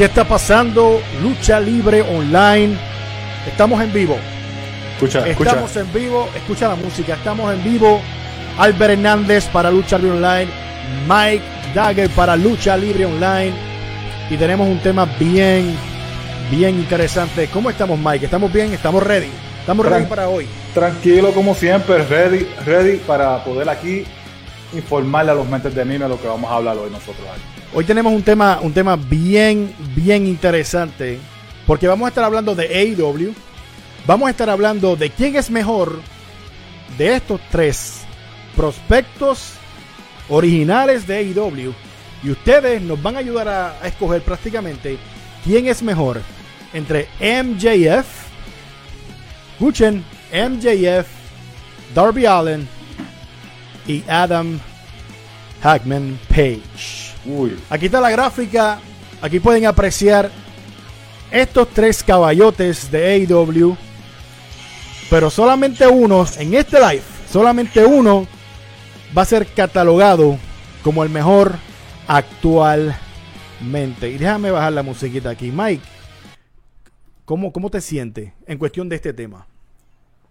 ¿Qué 0.00 0.06
está 0.06 0.24
pasando? 0.24 0.98
Lucha 1.22 1.60
Libre 1.60 2.00
Online. 2.00 2.74
Estamos 3.46 3.82
en 3.82 3.92
vivo. 3.92 4.16
Escucha, 4.94 5.28
Estamos 5.28 5.76
en 5.76 5.92
vivo. 5.92 6.26
Escucha 6.34 6.68
la 6.68 6.74
música. 6.74 7.16
Estamos 7.16 7.52
en 7.52 7.62
vivo. 7.62 8.00
Albert 8.56 8.92
Hernández 8.94 9.44
para 9.48 9.70
Lucha 9.70 9.98
Libre 9.98 10.16
Online. 10.16 10.50
Mike 11.06 11.44
Dagger 11.74 12.08
para 12.12 12.34
Lucha 12.34 12.78
Libre 12.78 13.04
Online. 13.04 13.52
Y 14.30 14.38
tenemos 14.38 14.68
un 14.68 14.78
tema 14.78 15.04
bien, 15.18 15.76
bien 16.50 16.76
interesante. 16.76 17.48
¿Cómo 17.52 17.68
estamos, 17.68 17.98
Mike? 17.98 18.24
¿Estamos 18.24 18.50
bien? 18.50 18.72
¿Estamos 18.72 19.02
ready? 19.02 19.28
¿Estamos 19.60 19.84
ready 19.84 20.04
Tran- 20.04 20.08
para 20.08 20.30
hoy? 20.30 20.46
Tranquilo 20.72 21.32
como 21.32 21.54
siempre, 21.54 21.98
ready, 22.06 22.48
ready 22.64 22.96
para 23.06 23.44
poder 23.44 23.68
aquí 23.68 24.04
informarle 24.72 25.32
a 25.32 25.34
los 25.34 25.48
mentes 25.48 25.74
de 25.74 25.84
mime 25.84 26.08
lo 26.08 26.20
que 26.20 26.28
vamos 26.28 26.50
a 26.50 26.56
hablar 26.56 26.76
hoy 26.76 26.90
nosotros. 26.90 27.26
Hoy 27.74 27.84
tenemos 27.84 28.12
un 28.12 28.22
tema, 28.22 28.58
un 28.62 28.72
tema 28.72 28.96
bien, 28.96 29.74
bien 29.94 30.26
interesante. 30.26 31.18
Porque 31.66 31.86
vamos 31.86 32.06
a 32.06 32.08
estar 32.08 32.24
hablando 32.24 32.54
de 32.54 32.66
AEW. 32.66 33.34
Vamos 34.06 34.26
a 34.26 34.30
estar 34.30 34.50
hablando 34.50 34.96
de 34.96 35.10
quién 35.10 35.36
es 35.36 35.50
mejor 35.50 36.00
de 36.98 37.14
estos 37.16 37.40
tres 37.50 38.00
prospectos 38.56 39.52
originales 40.28 41.06
de 41.06 41.18
AEW. 41.18 41.74
Y 42.22 42.30
ustedes 42.30 42.82
nos 42.82 43.00
van 43.02 43.16
a 43.16 43.20
ayudar 43.20 43.48
a, 43.48 43.78
a 43.80 43.86
escoger 43.86 44.22
prácticamente 44.22 44.98
quién 45.44 45.68
es 45.68 45.82
mejor 45.82 46.20
entre 46.72 47.08
MJF, 47.20 48.06
escuchen, 49.52 50.04
MJF, 50.32 51.06
Darby 51.94 52.26
Allen 52.26 52.79
y 53.86 54.04
Adam 54.08 54.58
Hackman 55.62 56.18
Page. 56.28 57.14
Uy, 57.26 57.58
Aquí 57.68 57.86
está 57.86 58.00
la 58.00 58.10
gráfica. 58.10 58.80
Aquí 59.20 59.40
pueden 59.40 59.66
apreciar 59.66 60.30
estos 61.30 61.68
tres 61.68 62.02
caballotes 62.02 62.90
de 62.90 63.26
AEW. 63.28 63.76
Pero 65.10 65.28
solamente 65.30 65.86
uno, 65.86 66.24
en 66.38 66.54
este 66.54 66.78
live, 66.78 67.02
solamente 67.30 67.84
uno 67.84 68.26
va 69.16 69.22
a 69.22 69.26
ser 69.26 69.46
catalogado 69.46 70.38
como 70.82 71.02
el 71.02 71.10
mejor 71.10 71.54
actualmente. 72.06 72.98
Y 74.08 74.18
déjame 74.18 74.50
bajar 74.50 74.72
la 74.72 74.82
musiquita 74.82 75.30
aquí. 75.30 75.50
Mike, 75.50 75.84
¿cómo, 77.24 77.52
cómo 77.52 77.70
te 77.70 77.80
sientes 77.80 78.32
en 78.46 78.58
cuestión 78.58 78.88
de 78.88 78.96
este 78.96 79.12
tema? 79.12 79.46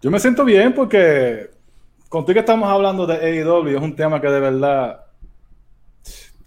yo 0.02 0.10
me 0.10 0.18
siento 0.18 0.44
bien 0.44 0.74
porque 0.74 1.50
contigo 2.10 2.34
que 2.34 2.40
estamos 2.40 2.68
hablando 2.68 3.06
de 3.06 3.14
AEW, 3.14 3.68
es 3.68 3.82
un 3.82 3.96
tema 3.96 4.20
que 4.20 4.28
de 4.28 4.40
verdad 4.40 5.06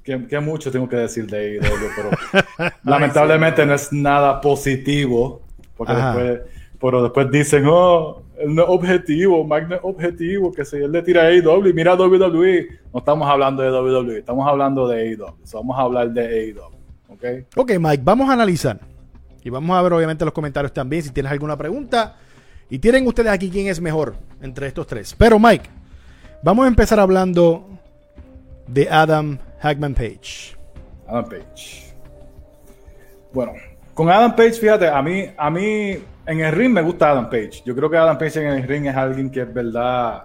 que, 0.03 0.28
que 0.28 0.39
mucho 0.42 0.69
tengo 0.69 0.88
que 0.88 0.97
decir 0.97 1.25
de 1.25 1.58
AEW, 1.58 1.89
pero 1.95 2.72
lamentablemente 2.83 3.66
no 3.66 3.73
es 3.73 3.91
nada 3.91 4.39
positivo, 4.41 5.41
porque 5.75 5.94
Ajá. 5.94 6.16
después, 6.16 6.41
pero 6.80 7.02
después 7.02 7.31
dicen, 7.31 7.64
oh, 7.66 8.22
él 8.38 8.53
no 8.53 8.64
es 8.64 8.69
objetivo, 8.69 9.45
Mike 9.45 9.67
no 9.69 9.75
es 9.75 9.81
objetivo, 9.84 10.52
que 10.52 10.66
si 10.66 10.75
él 10.75 10.91
le 10.91 11.02
tira 11.02 11.22
a 11.22 11.28
AEW 11.28 11.73
mira 11.73 11.94
a 11.94 11.95
WWE, 11.95 12.67
no 12.94 13.00
estamos 13.00 13.28
hablando 13.28 13.64
de 13.64 13.72
WWE, 13.72 14.19
estamos 14.19 14.45
hablando 14.45 14.86
de 14.86 15.02
AEW, 15.02 15.38
so 15.45 15.59
vamos 15.59 15.80
a 15.80 15.81
hablar 15.81 16.11
de 16.11 16.22
AEW, 16.25 16.66
¿ok? 17.08 17.23
Ok, 17.56 17.72
Mike, 17.80 18.03
vamos 18.03 18.30
a 18.30 18.34
analizar. 18.34 18.80
Y 19.45 19.50
vamos 19.50 19.78
a 19.78 19.81
ver, 19.81 19.91
obviamente, 19.91 20.23
los 20.23 20.34
comentarios 20.34 20.72
también. 20.72 21.03
Si 21.03 21.11
tienes 21.11 21.30
alguna 21.30 21.58
pregunta. 21.58 22.16
Y 22.73 22.79
tienen 22.79 23.05
ustedes 23.05 23.31
aquí 23.31 23.52
quién 23.52 23.67
es 23.67 23.79
mejor 23.79 24.16
entre 24.41 24.66
estos 24.66 24.88
tres. 24.88 25.13
Pero, 25.16 25.38
Mike, 25.38 25.69
vamos 26.41 26.66
a 26.66 26.67
empezar 26.67 26.99
hablando 26.99 27.69
de 28.66 28.89
Adam 28.89 29.38
Hackman 29.59 29.93
Page. 29.93 30.57
Adam 31.07 31.25
Page. 31.25 31.94
Bueno, 33.31 33.51
con 33.94 34.09
Adam 34.09 34.35
Page, 34.35 34.53
fíjate, 34.53 34.88
a 34.88 35.03
mí, 35.03 35.23
a 35.38 35.51
mí 35.51 35.99
en 36.25 36.39
el 36.39 36.51
ring 36.51 36.71
me 36.73 36.81
gusta 36.81 37.11
Adam 37.11 37.29
Page. 37.29 37.61
Yo 37.63 37.75
creo 37.75 37.91
que 37.91 37.97
Adam 37.97 38.17
Page 38.17 38.41
en 38.41 38.47
el 38.47 38.63
ring 38.63 38.88
es 38.88 38.95
alguien 38.95 39.29
que 39.29 39.41
es 39.41 39.53
verdad 39.53 40.23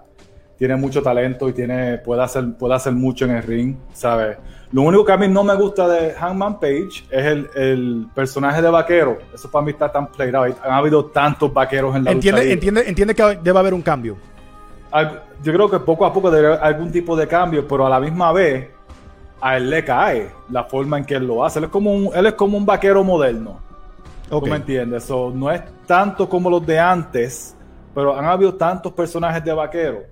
tiene 0.58 0.76
mucho 0.76 1.02
talento 1.02 1.48
y 1.48 1.52
tiene, 1.52 1.98
puede, 1.98 2.22
hacer, 2.22 2.52
puede 2.58 2.74
hacer 2.74 2.92
mucho 2.92 3.24
en 3.24 3.30
el 3.32 3.42
ring, 3.42 3.76
¿sabes? 3.92 4.36
Lo 4.72 4.82
único 4.82 5.04
que 5.04 5.12
a 5.12 5.16
mí 5.16 5.28
no 5.28 5.44
me 5.44 5.54
gusta 5.54 5.88
de 5.88 6.12
Hangman 6.12 6.58
Page 6.60 7.04
es 7.10 7.24
el, 7.26 7.48
el 7.54 8.06
personaje 8.14 8.60
de 8.60 8.68
vaquero. 8.68 9.16
Eso 9.32 9.50
para 9.50 9.64
mí 9.64 9.70
está 9.70 9.90
tan 9.90 10.08
played 10.08 10.34
out. 10.34 10.56
Han 10.62 10.72
habido 10.72 11.06
tantos 11.06 11.52
vaqueros 11.54 11.94
en 11.96 12.04
la 12.04 12.12
lucha 12.12 12.28
Entiende, 12.28 12.40
libre. 12.40 12.52
entiende, 12.54 12.88
entiende 12.88 13.14
que 13.14 13.38
debe 13.42 13.58
haber 13.58 13.72
un 13.72 13.80
cambio. 13.82 14.16
Al- 14.90 15.22
Yo 15.42 15.52
creo 15.52 15.70
que 15.70 15.78
poco 15.78 16.04
a 16.04 16.12
poco 16.12 16.30
debe 16.30 16.48
haber 16.48 16.60
algún 16.62 16.90
tipo 16.92 17.16
de 17.16 17.26
cambio, 17.26 17.66
pero 17.66 17.86
a 17.86 17.90
la 17.90 18.00
misma 18.00 18.32
vez 18.32 18.68
a 19.40 19.56
él 19.56 19.70
le 19.70 19.84
cae 19.84 20.28
la 20.50 20.64
forma 20.64 20.98
en 20.98 21.04
que 21.04 21.14
él 21.14 21.26
lo 21.26 21.44
hace. 21.44 21.60
Él 21.60 21.66
es 21.66 21.70
como 21.70 21.92
un, 21.94 22.10
él 22.14 22.26
es 22.26 22.34
como 22.34 22.58
un 22.58 22.66
vaquero 22.66 23.02
moderno. 23.04 23.60
Ok. 24.30 24.44
¿Tú 24.44 24.50
me 24.50 24.56
entiendes? 24.56 25.04
So, 25.04 25.30
no 25.34 25.50
es 25.50 25.62
tanto 25.86 26.28
como 26.28 26.50
los 26.50 26.66
de 26.66 26.78
antes, 26.78 27.56
pero 27.94 28.14
han 28.18 28.26
habido 28.26 28.52
tantos 28.54 28.92
personajes 28.92 29.42
de 29.42 29.52
vaquero 29.52 30.02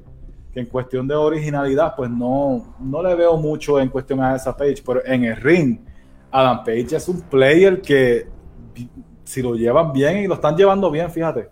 que 0.56 0.60
en 0.60 0.66
cuestión 0.66 1.06
de 1.06 1.14
originalidad, 1.14 1.94
pues 1.94 2.08
no, 2.08 2.74
no 2.80 3.02
le 3.02 3.14
veo 3.14 3.36
mucho 3.36 3.78
en 3.78 3.90
cuestión 3.90 4.22
a 4.22 4.34
esa 4.34 4.56
Page. 4.56 4.82
Pero 4.86 5.04
en 5.04 5.24
el 5.24 5.36
ring, 5.36 5.80
Adam 6.30 6.64
Page 6.64 6.96
es 6.96 7.06
un 7.10 7.20
player 7.20 7.82
que 7.82 8.26
si 9.22 9.42
lo 9.42 9.54
llevan 9.54 9.92
bien 9.92 10.16
y 10.16 10.26
lo 10.26 10.32
están 10.32 10.56
llevando 10.56 10.90
bien, 10.90 11.10
fíjate. 11.10 11.50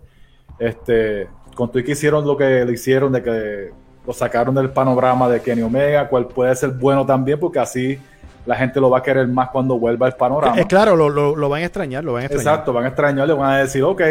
Este, 0.57 1.27
con 1.55 1.69
y 1.75 1.83
que 1.83 1.91
hicieron 1.91 2.25
lo 2.25 2.35
que 2.35 2.65
le 2.65 2.71
hicieron 2.73 3.11
de 3.11 3.21
que 3.21 3.69
lo 4.07 4.11
sacaron 4.11 4.55
del 4.55 4.71
panorama 4.71 5.29
de 5.29 5.39
Kenny 5.39 5.61
Omega, 5.61 6.07
cual 6.09 6.25
puede 6.25 6.55
ser 6.55 6.71
bueno 6.71 7.05
también, 7.05 7.39
porque 7.39 7.59
así 7.59 7.99
la 8.43 8.55
gente 8.55 8.79
lo 8.79 8.89
va 8.89 8.97
a 8.99 9.03
querer 9.03 9.27
más 9.27 9.49
cuando 9.49 9.77
vuelva 9.77 10.07
al 10.07 10.15
panorama. 10.15 10.57
Es 10.59 10.65
claro, 10.65 10.95
lo, 10.95 11.09
lo- 11.09 11.35
lo 11.35 11.47
van 11.47 11.61
a 11.61 11.65
extrañar, 11.65 12.03
lo 12.03 12.13
van 12.13 12.23
a 12.23 12.25
extrañar. 12.25 12.53
Exacto, 12.53 12.73
van 12.73 12.85
a 12.85 12.87
extrañarle, 12.87 13.33
van 13.35 13.51
a 13.51 13.57
decir, 13.59 13.83
ok, 13.83 14.01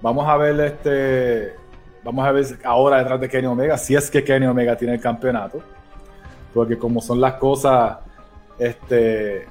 vamos 0.00 0.26
a 0.26 0.36
ver 0.38 0.58
este, 0.60 1.54
vamos 2.06 2.24
a 2.26 2.32
ver 2.32 2.46
ahora 2.64 2.98
detrás 2.98 3.20
de 3.20 3.28
Kenny 3.28 3.46
Omega, 3.48 3.76
si 3.76 3.94
es 3.94 4.10
que 4.10 4.22
Kenny 4.24 4.46
Omega 4.46 4.76
tiene 4.76 4.94
el 4.94 5.00
campeonato, 5.00 5.60
porque 6.54 6.78
como 6.78 7.00
son 7.02 7.20
las 7.20 7.34
cosas, 7.34 7.98
este, 8.58 9.46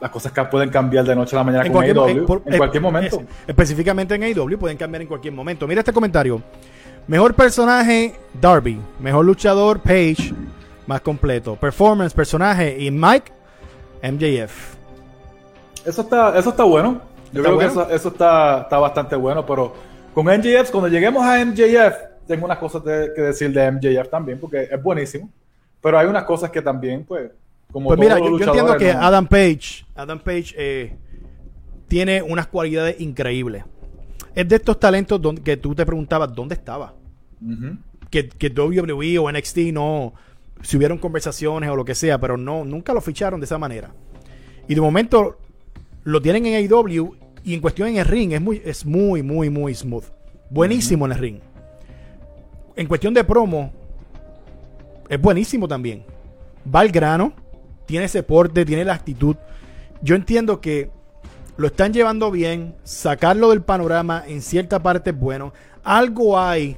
las 0.00 0.10
cosas 0.10 0.32
que 0.32 0.44
pueden 0.44 0.68
cambiar 0.70 1.04
de 1.04 1.14
noche 1.16 1.34
a 1.36 1.38
la 1.38 1.44
mañana 1.44 1.64
En 1.64 1.72
con 1.72 1.82
cualquier, 1.82 1.96
AEW, 1.96 2.08
en 2.20 2.26
por- 2.26 2.42
en 2.44 2.56
cualquier 2.58 2.82
momento. 2.82 3.16
es- 3.20 3.26
específicamente 3.46 4.14
en 4.14 4.22
AEW 4.24 4.58
pueden 4.58 4.76
cambiar 4.76 5.02
en 5.02 5.08
cualquier 5.08 5.32
momento. 5.32 5.66
Mira 5.66 5.80
este 5.80 5.92
comentario. 5.92 6.42
Mejor 7.06 7.32
personaje, 7.34 8.14
Darby. 8.38 8.78
Mejor 9.00 9.24
luchador, 9.24 9.80
Page. 9.80 10.34
Más 10.86 11.00
completo. 11.00 11.56
Performance, 11.56 12.12
personaje. 12.14 12.76
Y 12.78 12.90
Mike, 12.90 13.30
MJF. 14.02 14.74
Eso 15.86 16.02
está, 16.02 16.36
eso 16.38 16.50
está 16.50 16.64
bueno. 16.64 17.00
Yo 17.32 17.40
¿Está 17.40 17.42
creo 17.42 17.54
bueno? 17.56 17.58
que 17.58 17.80
eso, 17.80 17.90
eso 17.90 18.08
está, 18.08 18.60
está 18.62 18.78
bastante 18.78 19.16
bueno, 19.16 19.44
pero 19.44 19.74
con 20.18 20.26
MJF, 20.26 20.72
cuando 20.72 20.88
lleguemos 20.88 21.22
a 21.24 21.38
MJF, 21.44 21.94
tengo 22.26 22.44
unas 22.44 22.58
cosas 22.58 22.82
de- 22.82 23.12
que 23.14 23.22
decir 23.22 23.52
de 23.52 23.70
MJF 23.70 24.08
también, 24.10 24.40
porque 24.40 24.68
es 24.68 24.82
buenísimo. 24.82 25.30
Pero 25.80 25.96
hay 25.96 26.08
unas 26.08 26.24
cosas 26.24 26.50
que 26.50 26.60
también, 26.60 27.04
pues, 27.04 27.30
como 27.70 27.86
Pues 27.86 28.00
mira, 28.00 28.18
yo, 28.18 28.36
entiendo 28.36 28.76
que 28.76 28.92
¿no? 28.92 29.00
Adam 29.00 29.28
Page, 29.28 29.86
Adam 29.94 30.18
Page 30.18 30.54
eh, 30.56 30.96
tiene 31.86 32.20
unas 32.20 32.48
cualidades 32.48 33.00
increíbles. 33.00 33.62
Es 34.34 34.48
de 34.48 34.56
estos 34.56 34.80
talentos 34.80 35.22
donde, 35.22 35.40
que 35.40 35.56
tú 35.56 35.72
te 35.72 35.86
preguntabas 35.86 36.34
dónde 36.34 36.56
estaba. 36.56 36.94
Que, 38.10 38.28
que 38.28 38.48
WWE 38.48 39.20
o 39.20 39.30
NXT 39.30 39.58
no, 39.72 40.14
si 40.62 40.76
hubieron 40.78 40.98
conversaciones 40.98 41.70
o 41.70 41.76
lo 41.76 41.84
que 41.84 41.94
sea, 41.94 42.18
pero 42.18 42.36
no, 42.36 42.64
nunca 42.64 42.92
lo 42.92 43.00
ficharon 43.00 43.38
de 43.38 43.44
esa 43.46 43.56
manera. 43.58 43.92
Y 44.66 44.74
de 44.74 44.80
momento 44.80 45.38
lo 46.02 46.20
tienen 46.20 46.44
en 46.46 46.54
AEW 46.56 47.14
y 47.48 47.54
en 47.54 47.62
cuestión 47.62 47.88
en 47.88 47.96
el 47.96 48.04
ring 48.04 48.32
es 48.32 48.42
muy, 48.42 48.60
es 48.62 48.84
muy, 48.84 49.22
muy, 49.22 49.48
muy 49.48 49.74
smooth. 49.74 50.04
Buenísimo 50.50 51.06
en 51.06 51.12
el 51.12 51.18
ring. 51.18 51.40
En 52.76 52.86
cuestión 52.86 53.14
de 53.14 53.24
promo, 53.24 53.72
es 55.08 55.18
buenísimo 55.18 55.66
también. 55.66 56.04
Va 56.72 56.80
al 56.80 56.90
grano, 56.90 57.32
tiene 57.86 58.04
ese 58.04 58.22
porte, 58.22 58.66
tiene 58.66 58.84
la 58.84 58.92
actitud. 58.92 59.34
Yo 60.02 60.14
entiendo 60.14 60.60
que 60.60 60.90
lo 61.56 61.68
están 61.68 61.94
llevando 61.94 62.30
bien, 62.30 62.74
sacarlo 62.84 63.48
del 63.48 63.62
panorama 63.62 64.24
en 64.26 64.42
cierta 64.42 64.82
parte 64.82 65.08
es 65.08 65.18
bueno. 65.18 65.54
Algo 65.82 66.38
hay, 66.38 66.76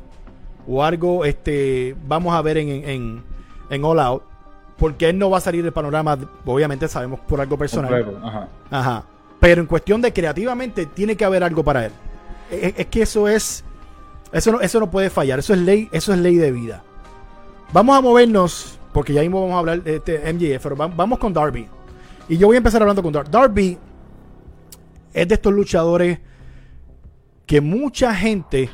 o 0.69 0.85
algo 0.85 1.25
este, 1.25 1.97
vamos 2.07 2.33
a 2.33 2.43
ver 2.43 2.59
en, 2.59 2.69
en, 2.69 3.25
en 3.71 3.85
All 3.85 3.99
Out, 3.99 4.23
porque 4.79 5.09
él 5.09 5.19
no 5.19 5.31
va 5.31 5.39
a 5.39 5.41
salir 5.41 5.65
del 5.65 5.73
panorama, 5.73 6.17
obviamente 6.47 6.87
sabemos 6.87 7.19
por 7.27 7.41
algo 7.41 7.59
personal. 7.59 8.21
Ajá. 8.23 8.49
Ajá. 8.71 9.05
Pero 9.41 9.61
en 9.63 9.67
cuestión 9.67 10.01
de 10.03 10.13
creativamente, 10.13 10.87
tiene 10.87 11.17
que 11.17 11.25
haber 11.25 11.43
algo 11.43 11.65
para 11.65 11.87
él. 11.87 11.93
Es, 12.51 12.75
es 12.77 12.87
que 12.87 13.03
eso 13.03 13.27
es. 13.27 13.65
Eso 14.33 14.53
no, 14.53 14.61
eso 14.61 14.79
no 14.79 14.91
puede 14.91 15.11
fallar. 15.11 15.39
Eso 15.39 15.55
es 15.55 15.61
ley, 15.61 15.89
eso 15.93 16.13
es 16.13 16.19
ley 16.21 16.37
de 16.37 16.53
vida. 16.53 16.85
Vamos 17.73 17.97
a 17.97 18.01
movernos, 18.01 18.79
porque 18.93 19.13
ya 19.13 19.23
mismo 19.23 19.41
vamos 19.41 19.57
a 19.57 19.59
hablar 19.61 19.83
de 19.83 19.97
este 19.97 20.33
MJF, 20.33 20.63
pero 20.63 20.77
va- 20.77 20.87
vamos 20.89 21.19
con 21.19 21.33
Darby. 21.33 21.67
Y 22.29 22.37
yo 22.37 22.47
voy 22.47 22.57
a 22.57 22.59
empezar 22.59 22.81
hablando 22.83 23.03
con 23.03 23.13
Darby. 23.13 23.31
Darby 23.31 23.79
es 25.13 25.27
de 25.27 25.35
estos 25.35 25.53
luchadores 25.53 26.19
que 27.47 27.61
mucha 27.61 28.15
gente 28.15 28.71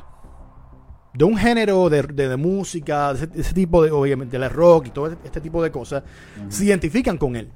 de 1.14 1.24
un 1.24 1.36
género 1.38 1.88
de, 1.88 2.02
de- 2.02 2.28
de 2.28 2.36
música, 2.36 3.14
de 3.14 3.18
ese, 3.18 3.26
de 3.28 3.40
ese 3.40 3.54
tipo 3.54 3.82
de, 3.82 3.90
obviamente, 3.90 4.38
de 4.38 4.48
rock 4.48 4.88
y 4.88 4.90
todo 4.90 5.06
este 5.24 5.40
tipo 5.40 5.62
de 5.62 5.70
cosas, 5.70 6.02
se 6.50 6.64
identifican 6.66 7.16
con 7.16 7.36
él. 7.36 7.50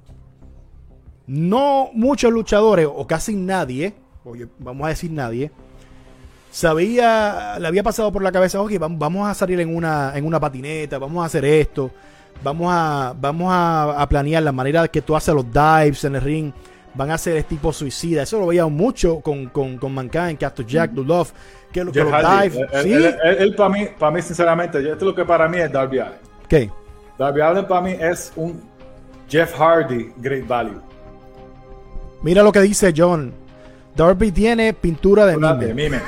No 1.32 1.91
muchos 1.93 2.32
luchadores, 2.32 2.88
o 2.93 3.06
casi 3.06 3.37
nadie, 3.37 3.94
oye, 4.25 4.49
vamos 4.59 4.85
a 4.87 4.88
decir 4.88 5.12
nadie, 5.12 5.53
sabía, 6.50 7.56
le 7.61 7.69
había 7.69 7.82
pasado 7.85 8.11
por 8.12 8.23
la 8.23 8.32
cabeza, 8.32 8.61
ok, 8.61 8.73
vam- 8.73 8.99
vamos 8.99 9.29
a 9.29 9.35
salir 9.35 9.61
en 9.61 9.75
una, 9.75 10.12
en 10.17 10.27
una 10.27 10.41
patineta, 10.41 10.99
vamos 10.99 11.23
a 11.23 11.27
hacer 11.27 11.44
esto, 11.44 11.91
vamos 12.43 12.67
a, 12.73 13.15
vamos 13.19 13.49
a, 13.53 14.03
a 14.03 14.09
planear 14.09 14.43
la 14.43 14.50
manera 14.50 14.88
que 14.88 15.03
tú 15.03 15.15
haces 15.15 15.32
los 15.32 15.47
dives 15.53 16.03
en 16.05 16.17
el 16.17 16.21
ring, 16.21 16.53
van 16.94 17.12
a 17.12 17.15
hacer 17.15 17.37
el 17.37 17.44
tipo 17.44 17.73
suicida. 17.73 18.25
Eso 18.25 18.41
lo 18.41 18.49
veíamos 18.49 18.73
mucho 18.73 19.21
con, 19.21 19.47
con, 19.47 19.79
con 19.79 19.94
Mankind, 19.94 20.37
Castor 20.38 20.67
Jack, 20.67 20.91
Love, 20.97 21.32
que, 21.71 21.85
lo- 21.85 21.93
que 21.93 22.03
los 22.03 22.12
Hardy, 22.12 22.49
dives, 22.49 22.69
él, 22.73 22.82
sí, 22.82 22.93
él- 22.93 23.05
él- 23.23 23.37
él 23.38 23.55
para 23.55 23.69
mí, 23.71 23.87
para 23.97 24.11
mí, 24.11 24.21
sinceramente, 24.23 24.79
esto 24.81 24.93
es 24.97 25.03
lo 25.03 25.15
que 25.15 25.25
para 25.25 25.47
mí 25.49 25.59
es 25.59 25.71
Darby 25.71 26.00
Allin. 26.00 26.19
¿qué? 26.49 26.69
Darby 27.17 27.41
Allin 27.41 27.65
para 27.67 27.81
mí 27.82 27.93
es 28.00 28.32
un 28.35 28.61
Jeff 29.29 29.55
Hardy 29.56 30.12
Great 30.17 30.44
Value. 30.49 30.81
Mira 32.22 32.43
lo 32.43 32.52
que 32.52 32.61
dice 32.61 32.93
John. 32.96 33.32
Darby 33.96 34.31
tiene 34.31 34.72
pintura 34.72 35.26
de 35.26 35.37
mime. 35.37 35.75
mime. 35.75 36.00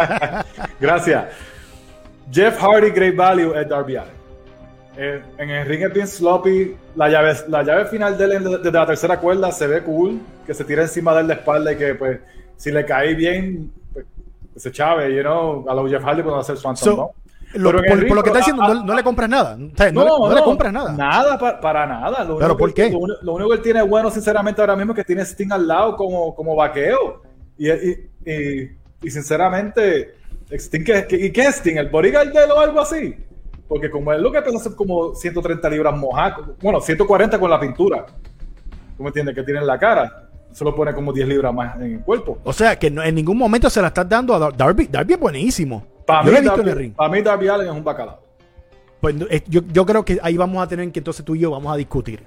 Gracias. 0.80 1.24
Jeff 2.30 2.58
Hardy 2.58 2.90
Great 2.90 3.14
Value 3.14 3.54
es 3.54 3.68
Darby 3.68 3.96
Allin. 3.96 4.12
Eh, 4.96 5.22
en 5.38 5.50
el 5.50 5.66
ring 5.66 5.82
es 5.82 5.92
bien 5.92 6.06
sloppy. 6.06 6.76
La 6.96 7.08
llave, 7.08 7.34
la 7.48 7.62
llave 7.62 7.86
final 7.86 8.16
de 8.16 8.24
él 8.24 8.44
desde 8.62 8.72
la 8.72 8.86
tercera 8.86 9.18
cuerda 9.18 9.52
se 9.52 9.66
ve 9.66 9.82
cool. 9.82 10.20
Que 10.46 10.54
se 10.54 10.64
tira 10.64 10.82
encima 10.82 11.14
de 11.14 11.20
él 11.22 11.28
de 11.28 11.34
espalda 11.34 11.72
y 11.72 11.76
que, 11.76 11.94
pues, 11.94 12.20
si 12.56 12.70
le 12.70 12.84
cae 12.84 13.14
bien, 13.14 13.72
pues, 13.92 14.06
se 14.56 14.70
chave, 14.70 15.14
you 15.14 15.22
know, 15.22 15.64
a 15.68 15.74
los 15.74 15.90
Jeff 15.90 16.02
Hardy 16.02 16.22
cuando 16.22 16.40
hace 16.40 16.56
Swanson, 16.56 16.94
So, 16.94 16.96
¿no? 16.96 17.10
Lo- 17.54 17.70
por, 17.72 18.02
lo 18.16 18.22
que 18.22 18.28
está 18.30 18.38
diciendo, 18.38 18.62
ah, 18.62 18.74
no, 18.74 18.84
no 18.84 18.94
le 18.94 19.02
compras 19.02 19.28
nada. 19.28 19.56
O 19.56 19.76
sea, 19.76 19.92
no, 19.92 20.02
le, 20.04 20.10
no 20.10 20.34
le 20.34 20.42
compras 20.42 20.72
nada. 20.72 20.92
Nada, 20.92 21.38
pa- 21.38 21.60
para 21.60 21.86
nada. 21.86 22.24
Lo 22.24 22.38
¿Pero 22.38 22.56
por 22.56 22.72
que- 22.74 22.90
qué? 22.90 22.98
Lo, 23.22 23.32
único 23.34 23.50
que 23.50 23.56
él 23.56 23.62
tiene 23.62 23.82
bueno, 23.82 24.10
sinceramente, 24.10 24.60
ahora 24.60 24.76
mismo 24.76 24.92
es 24.92 24.96
que 24.98 25.04
tiene 25.04 25.22
Sting 25.24 25.52
al 25.52 25.66
lado 25.66 25.96
como, 25.96 26.34
como 26.34 26.54
vaqueo. 26.56 27.22
Y, 27.56 27.70
y, 27.70 28.10
y, 28.26 28.70
y 29.02 29.10
sinceramente, 29.10 30.14
Sting, 30.50 30.84
¿qué, 30.84 31.06
qué- 31.08 31.26
¿y 31.26 31.30
qué 31.32 31.42
es 31.42 31.56
Sting? 31.56 31.76
¿El 31.76 31.88
bodyguard 31.88 32.32
de 32.32 32.44
él 32.44 32.50
o 32.50 32.60
algo 32.60 32.80
así? 32.80 33.14
Porque 33.68 33.90
como 33.90 34.12
él 34.12 34.22
lo 34.22 34.30
que 34.30 34.42
pesa 34.42 34.58
son 34.58 34.74
como 34.74 35.14
130 35.14 35.68
libras 35.70 35.96
mojadas, 35.96 36.38
bueno, 36.60 36.80
140 36.80 37.38
con 37.40 37.50
la 37.50 37.58
pintura. 37.58 38.04
¿Tú 38.96 39.02
me 39.02 39.08
entiendes? 39.08 39.34
Que 39.34 39.42
tiene 39.42 39.60
en 39.60 39.66
la 39.66 39.78
cara. 39.78 40.28
Solo 40.52 40.72
pone 40.74 40.94
como 40.94 41.12
10 41.12 41.26
libras 41.26 41.52
más 41.52 41.74
en 41.76 41.94
el 41.94 42.00
cuerpo. 42.00 42.38
O 42.44 42.52
sea, 42.52 42.78
que 42.78 42.88
no- 42.90 43.02
en 43.02 43.14
ningún 43.14 43.36
momento 43.36 43.68
se 43.68 43.80
la 43.82 43.88
estás 43.88 44.08
dando 44.08 44.34
a 44.34 44.38
Dar- 44.38 44.56
Darby. 44.56 44.86
Darby 44.86 45.14
es 45.14 45.18
buenísimo. 45.20 45.84
Para 46.06 46.20
yo 46.22 46.26
mí, 46.26 46.32
lo 46.32 46.38
he 46.38 46.40
visto 46.42 46.60
en 46.60 46.68
el 46.68 46.76
ring. 46.76 46.92
para 46.94 47.10
mí, 47.10 47.22
Darby 47.22 47.48
Allin 47.48 47.66
es 47.68 47.72
un 47.72 47.84
bacalao. 47.84 48.18
Pues, 49.00 49.14
eh, 49.30 49.42
yo, 49.48 49.60
yo 49.72 49.84
creo 49.86 50.04
que 50.04 50.18
ahí 50.22 50.36
vamos 50.36 50.62
a 50.62 50.66
tener 50.66 50.90
que 50.90 51.00
entonces 51.00 51.24
tú 51.24 51.34
y 51.34 51.40
yo 51.40 51.50
vamos 51.50 51.72
a 51.72 51.76
discutir. 51.76 52.22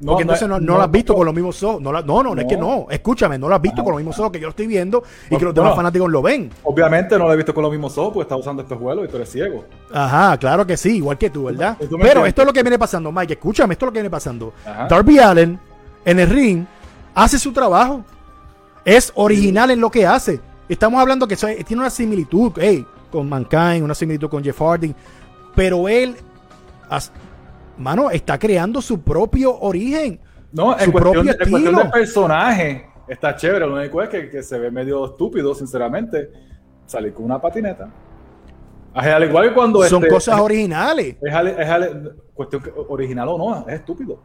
No, 0.00 0.12
Porque 0.12 0.22
entonces 0.22 0.48
no, 0.48 0.60
no, 0.60 0.76
lo 0.76 0.82
has 0.82 0.90
visto 0.92 1.12
con 1.12 1.26
los 1.26 1.34
mismos 1.34 1.60
ojos. 1.64 1.80
No, 1.82 1.90
la- 1.92 2.02
no, 2.02 2.22
no, 2.22 2.32
no, 2.32 2.40
es 2.40 2.46
que 2.46 2.56
no. 2.56 2.86
Escúchame, 2.88 3.36
no 3.36 3.48
lo 3.48 3.56
has 3.56 3.60
visto 3.60 3.80
Ah. 3.80 3.84
con 3.84 3.92
los 3.94 3.98
mismos 4.00 4.16
ojos 4.20 4.30
que 4.30 4.38
yo 4.38 4.46
lo 4.46 4.50
estoy 4.50 4.68
viendo 4.68 5.02
y 5.28 5.36
que 5.36 5.44
los 5.44 5.52
demás 5.52 5.74
fanáticos 5.74 6.08
lo 6.08 6.22
ven. 6.22 6.50
Obviamente 6.62 7.18
no 7.18 7.26
lo 7.26 7.32
he 7.32 7.36
visto 7.36 7.52
con 7.52 7.62
los 7.64 7.72
mismos 7.72 7.98
ojos 7.98 8.12
porque 8.14 8.22
está 8.22 8.36
usando 8.36 8.62
espejuelos 8.62 9.04
y 9.06 9.08
tú 9.08 9.16
eres 9.16 9.28
ciego. 9.28 9.64
Ajá, 9.92 10.36
claro 10.38 10.64
que 10.64 10.76
sí, 10.76 10.98
igual 10.98 11.18
que 11.18 11.30
tú, 11.30 11.44
¿verdad? 11.44 11.76
¿Y 11.80 11.86
tú 11.86 11.98
me 11.98 12.04
Pero 12.04 12.24
esto 12.26 12.42
es 12.42 12.46
lo 12.46 12.52
que 12.52 12.62
viene 12.62 12.78
pasando, 12.78 13.10
Mike. 13.10 13.32
Escúchame, 13.32 13.72
esto 13.74 13.86
es 13.86 13.88
lo 13.88 13.92
que 13.92 13.98
viene 13.98 14.10
pasando. 14.10 14.52
Ajá. 14.64 14.86
Darby 14.86 15.18
Allen 15.18 15.58
en 16.04 16.20
el 16.20 16.30
ring 16.30 16.64
hace 17.16 17.36
su 17.36 17.52
trabajo. 17.52 18.04
Es 18.84 19.10
original 19.16 19.72
en 19.72 19.80
lo 19.80 19.90
que 19.90 20.06
hace. 20.06 20.38
Estamos 20.68 21.00
hablando 21.00 21.26
que 21.26 21.34
tiene 21.36 21.80
una 21.80 21.90
similitud 21.90 22.52
hey, 22.56 22.86
con 23.10 23.28
Mankind, 23.28 23.82
una 23.82 23.94
similitud 23.94 24.28
con 24.28 24.42
Jeff 24.42 24.58
Hardy. 24.60 24.94
Pero 25.54 25.88
él, 25.88 26.14
as- 26.88 27.12
mano, 27.76 28.10
está 28.10 28.38
creando 28.38 28.80
su 28.82 29.00
propio 29.00 29.58
origen. 29.60 30.20
No, 30.52 30.72
en 30.78 30.84
Su 30.86 30.92
cuestión, 30.92 31.12
propio 31.14 31.32
en 31.32 31.50
cuestión 31.50 31.74
de 31.76 31.84
personaje 31.90 32.86
está 33.06 33.34
chévere. 33.36 33.66
Lo 33.66 33.74
único 33.74 34.02
es 34.02 34.08
que, 34.08 34.30
que 34.30 34.42
se 34.42 34.58
ve 34.58 34.70
medio 34.70 35.04
estúpido, 35.06 35.54
sinceramente, 35.54 36.30
salir 36.86 37.12
con 37.12 37.24
una 37.26 37.40
patineta. 37.40 37.88
Al 38.94 39.24
igual 39.24 39.48
que 39.50 39.54
cuando 39.54 39.82
Son 39.84 40.02
este, 40.02 40.14
cosas 40.14 40.40
originales. 40.40 41.16
es, 41.20 41.34
ale- 41.34 41.54
es 41.58 41.68
ale- 41.68 41.92
cuestión 42.34 42.62
original 42.88 43.28
o 43.28 43.38
no, 43.38 43.68
es 43.68 43.74
estúpido. 43.74 44.18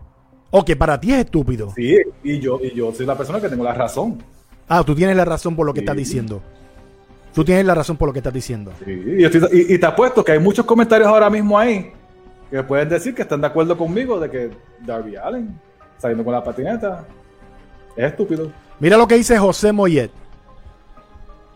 O 0.51 0.63
que 0.63 0.75
para 0.75 1.00
ti 1.00 1.12
es 1.12 1.19
estúpido. 1.19 1.71
Sí, 1.75 1.97
y 2.24 2.39
yo, 2.39 2.59
y 2.62 2.74
yo 2.74 2.91
soy 2.94 3.06
la 3.06 3.15
persona 3.18 3.41
que 3.41 3.50
tengo 3.50 3.63
la 3.63 3.74
razón. 3.74 4.19
Ah, 4.68 4.83
tú 4.83 4.95
tienes 4.95 5.15
la 5.18 5.25
razón 5.25 5.56
por 5.56 5.65
lo 5.65 5.74
que 5.74 5.80
Sí. 5.81 5.83
estás 5.83 5.97
diciendo. 5.97 6.41
Tú 7.33 7.44
tienes 7.44 7.65
la 7.65 7.74
razón 7.75 7.97
por 7.97 8.07
lo 8.09 8.13
que 8.13 8.19
estás 8.19 8.33
diciendo. 8.33 8.71
Sí, 8.85 8.91
y, 9.18 9.24
estoy- 9.24 9.50
y- 9.51 9.74
y 9.74 9.77
te 9.80 9.85
apuesto 9.85 10.24
que 10.24 10.33
hay 10.33 10.39
muchos 10.39 10.65
comentarios 10.65 11.07
ahora 11.07 11.30
mismo 11.30 11.57
ahí 11.57 11.91
que 12.51 12.62
pueden 12.63 12.88
decir 12.89 13.15
que 13.15 13.24
están 13.24 13.41
de 13.41 13.47
acuerdo 13.47 13.75
conmigo 13.77 14.19
de 14.19 14.30
que 14.30 14.51
Darby 14.85 15.15
Allen 15.15 15.59
saliendo 15.97 16.24
con 16.24 16.33
la 16.33 16.44
patineta 16.44 17.06
es 17.95 18.06
estúpido. 18.06 18.51
Mira 18.80 18.97
lo 18.97 19.07
que 19.07 19.15
dice 19.15 19.38
José 19.39 19.71
Moyet. 19.71 20.12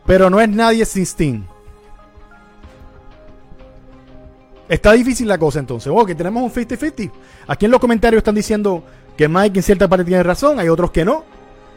Pero 0.06 0.30
no 0.30 0.40
es 0.40 0.48
nadie 0.50 0.86
sin 0.86 1.04
Sting. 1.06 1.42
Está 4.70 4.92
difícil 4.94 5.28
la 5.28 5.38
cosa 5.38 5.60
entonces. 5.60 5.92
Que 6.06 6.16
tenemos 6.16 6.44
un 6.44 6.52
50-50. 6.52 7.12
Aquí 7.48 7.66
en 7.66 7.72
los 7.72 7.80
comentarios 7.80 8.20
están 8.20 8.36
diciendo 8.36 8.84
que 9.16 9.28
Mike 9.28 9.60
en 9.60 9.64
cierta 9.64 9.88
parte 9.88 10.04
tiene 10.06 10.24
razón, 10.24 10.60
hay 10.60 10.70
otros 10.70 10.92
que 10.92 11.06
no. 11.06 11.24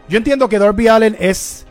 Yo 0.09 0.19
entiendo 0.19 0.49
que 0.49 0.59
Darby 0.59 0.89
Allen 0.89 1.17
es 1.21 1.67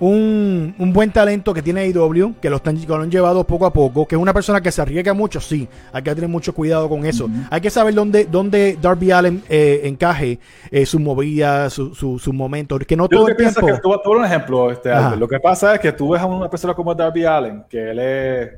un, 0.00 0.74
un 0.78 0.92
buen 0.92 1.12
talento 1.12 1.52
que 1.54 1.62
tiene 1.62 1.82
AEW, 1.82 2.34
que 2.40 2.50
lo, 2.50 2.56
están, 2.56 2.76
que 2.78 2.86
lo 2.86 2.96
han 2.96 3.10
llevado 3.10 3.44
poco 3.44 3.66
a 3.66 3.72
poco, 3.72 4.06
que 4.06 4.16
es 4.16 4.20
una 4.20 4.32
persona 4.32 4.60
que 4.60 4.72
se 4.72 4.80
arriesga 4.82 5.12
mucho, 5.14 5.40
sí. 5.40 5.68
Hay 5.92 6.02
que 6.02 6.14
tener 6.14 6.28
mucho 6.30 6.54
cuidado 6.54 6.88
con 6.88 7.04
eso. 7.06 7.28
Hay 7.50 7.60
que 7.60 7.70
saber 7.70 7.94
dónde, 7.94 8.24
dónde 8.24 8.78
Darby 8.80 9.10
Allen 9.12 9.42
eh, 9.48 9.82
encaje 9.84 10.38
eh, 10.70 10.86
su 10.86 10.98
movida, 10.98 11.68
su, 11.70 11.94
su, 11.94 12.18
su 12.18 12.32
momento. 12.32 12.78
Que 12.78 12.96
no 12.96 13.04
Yo 13.04 13.08
todo 13.08 13.20
lo 13.22 13.28
el 13.28 13.34
que 13.36 13.42
pienso 13.42 13.60
tiempo. 13.60 13.76
que 13.76 13.82
tú, 13.82 14.00
tú 14.02 14.12
un 14.18 14.24
ejemplo, 14.24 14.70
este. 14.70 14.90
Albert. 14.90 15.20
Lo 15.20 15.28
que 15.28 15.38
pasa 15.38 15.74
es 15.74 15.80
que 15.80 15.92
tú 15.92 16.10
ves 16.10 16.20
a 16.22 16.26
una 16.26 16.48
persona 16.48 16.74
como 16.74 16.94
Darby 16.94 17.24
Allen, 17.24 17.64
que 17.68 17.90
él 17.90 17.98
es, 17.98 18.50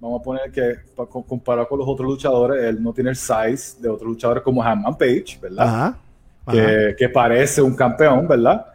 vamos 0.00 0.20
a 0.20 0.22
poner 0.22 0.50
que 0.52 0.74
pa- 0.94 1.06
co- 1.06 1.24
comparado 1.24 1.66
con 1.68 1.78
los 1.80 1.88
otros 1.88 2.08
luchadores, 2.08 2.62
él 2.64 2.82
no 2.82 2.92
tiene 2.92 3.10
el 3.10 3.16
size 3.16 3.80
de 3.80 3.88
otros 3.88 4.08
luchadores 4.08 4.42
como 4.42 4.62
Hanman 4.62 4.96
Page, 4.96 5.38
¿verdad? 5.42 5.66
Ajá. 5.66 5.98
ajá. 6.46 6.52
Que, 6.52 6.94
que 6.98 7.08
parece 7.08 7.60
un 7.62 7.74
campeón, 7.74 8.28
¿verdad? 8.28 8.66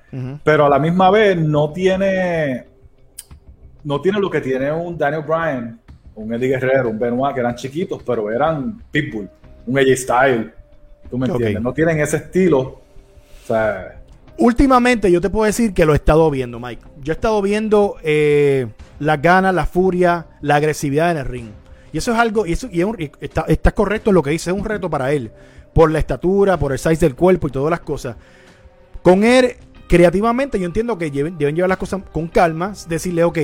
Pero 0.43 0.65
a 0.65 0.69
la 0.69 0.79
misma 0.79 1.11
vez 1.11 1.37
no 1.37 1.71
tiene, 1.71 2.65
no 3.83 4.01
tiene 4.01 4.19
lo 4.19 4.29
que 4.29 4.41
tiene 4.41 4.71
un 4.71 4.97
Daniel 4.97 5.23
Bryan, 5.27 5.79
un 6.15 6.33
Eddie 6.33 6.49
Guerrero, 6.49 6.89
un 6.89 6.99
Benoit, 6.99 7.33
que 7.33 7.39
eran 7.41 7.55
chiquitos, 7.55 8.01
pero 8.03 8.31
eran 8.31 8.81
Pitbull, 8.91 9.29
un 9.67 9.77
AJ 9.79 9.95
Style. 9.97 10.53
¿Tú 11.09 11.17
me 11.17 11.27
entiendes? 11.33 11.61
No 11.63 11.73
tienen 11.73 11.99
ese 11.99 12.17
estilo. 12.17 12.59
O 12.59 12.81
sea, 13.47 13.95
Últimamente 14.37 15.11
yo 15.11 15.19
te 15.19 15.29
puedo 15.29 15.45
decir 15.45 15.73
que 15.73 15.85
lo 15.85 15.91
he 15.93 15.95
estado 15.97 16.29
viendo, 16.31 16.59
Mike. 16.59 16.81
Yo 17.01 17.11
he 17.11 17.15
estado 17.15 17.41
viendo 17.41 17.97
eh, 18.03 18.67
las 18.99 19.21
ganas, 19.21 19.53
la 19.53 19.65
furia, 19.65 20.27
la 20.41 20.55
agresividad 20.55 21.11
en 21.11 21.17
el 21.17 21.25
ring. 21.25 21.49
Y 21.91 21.97
eso 21.97 22.13
es 22.13 22.17
algo, 22.19 22.45
y 22.45 22.53
eso 22.53 22.69
y 22.71 22.79
es 22.79 22.85
un- 22.85 22.95
y 23.01 23.11
está, 23.19 23.45
está 23.47 23.71
correcto 23.71 24.11
en 24.11 24.13
lo 24.13 24.23
que 24.23 24.29
dice, 24.29 24.51
es 24.51 24.55
un 24.55 24.63
reto 24.63 24.89
para 24.89 25.11
él. 25.11 25.31
Por 25.73 25.91
la 25.91 25.99
estatura, 25.99 26.57
por 26.57 26.71
el 26.71 26.79
size 26.79 27.05
del 27.05 27.15
cuerpo 27.15 27.47
y 27.47 27.51
todas 27.51 27.69
las 27.71 27.81
cosas. 27.81 28.15
Con 29.01 29.23
él, 29.23 29.55
creativamente, 29.89 30.57
yo 30.59 30.65
entiendo 30.65 30.97
que 30.97 31.11
lleven- 31.11 31.37
deben 31.37 31.55
llevar 31.55 31.67
las 31.69 31.77
cosas 31.77 32.01
con 32.13 32.27
calma. 32.29 32.71
Decirle, 32.87 33.23
ok, 33.25 33.37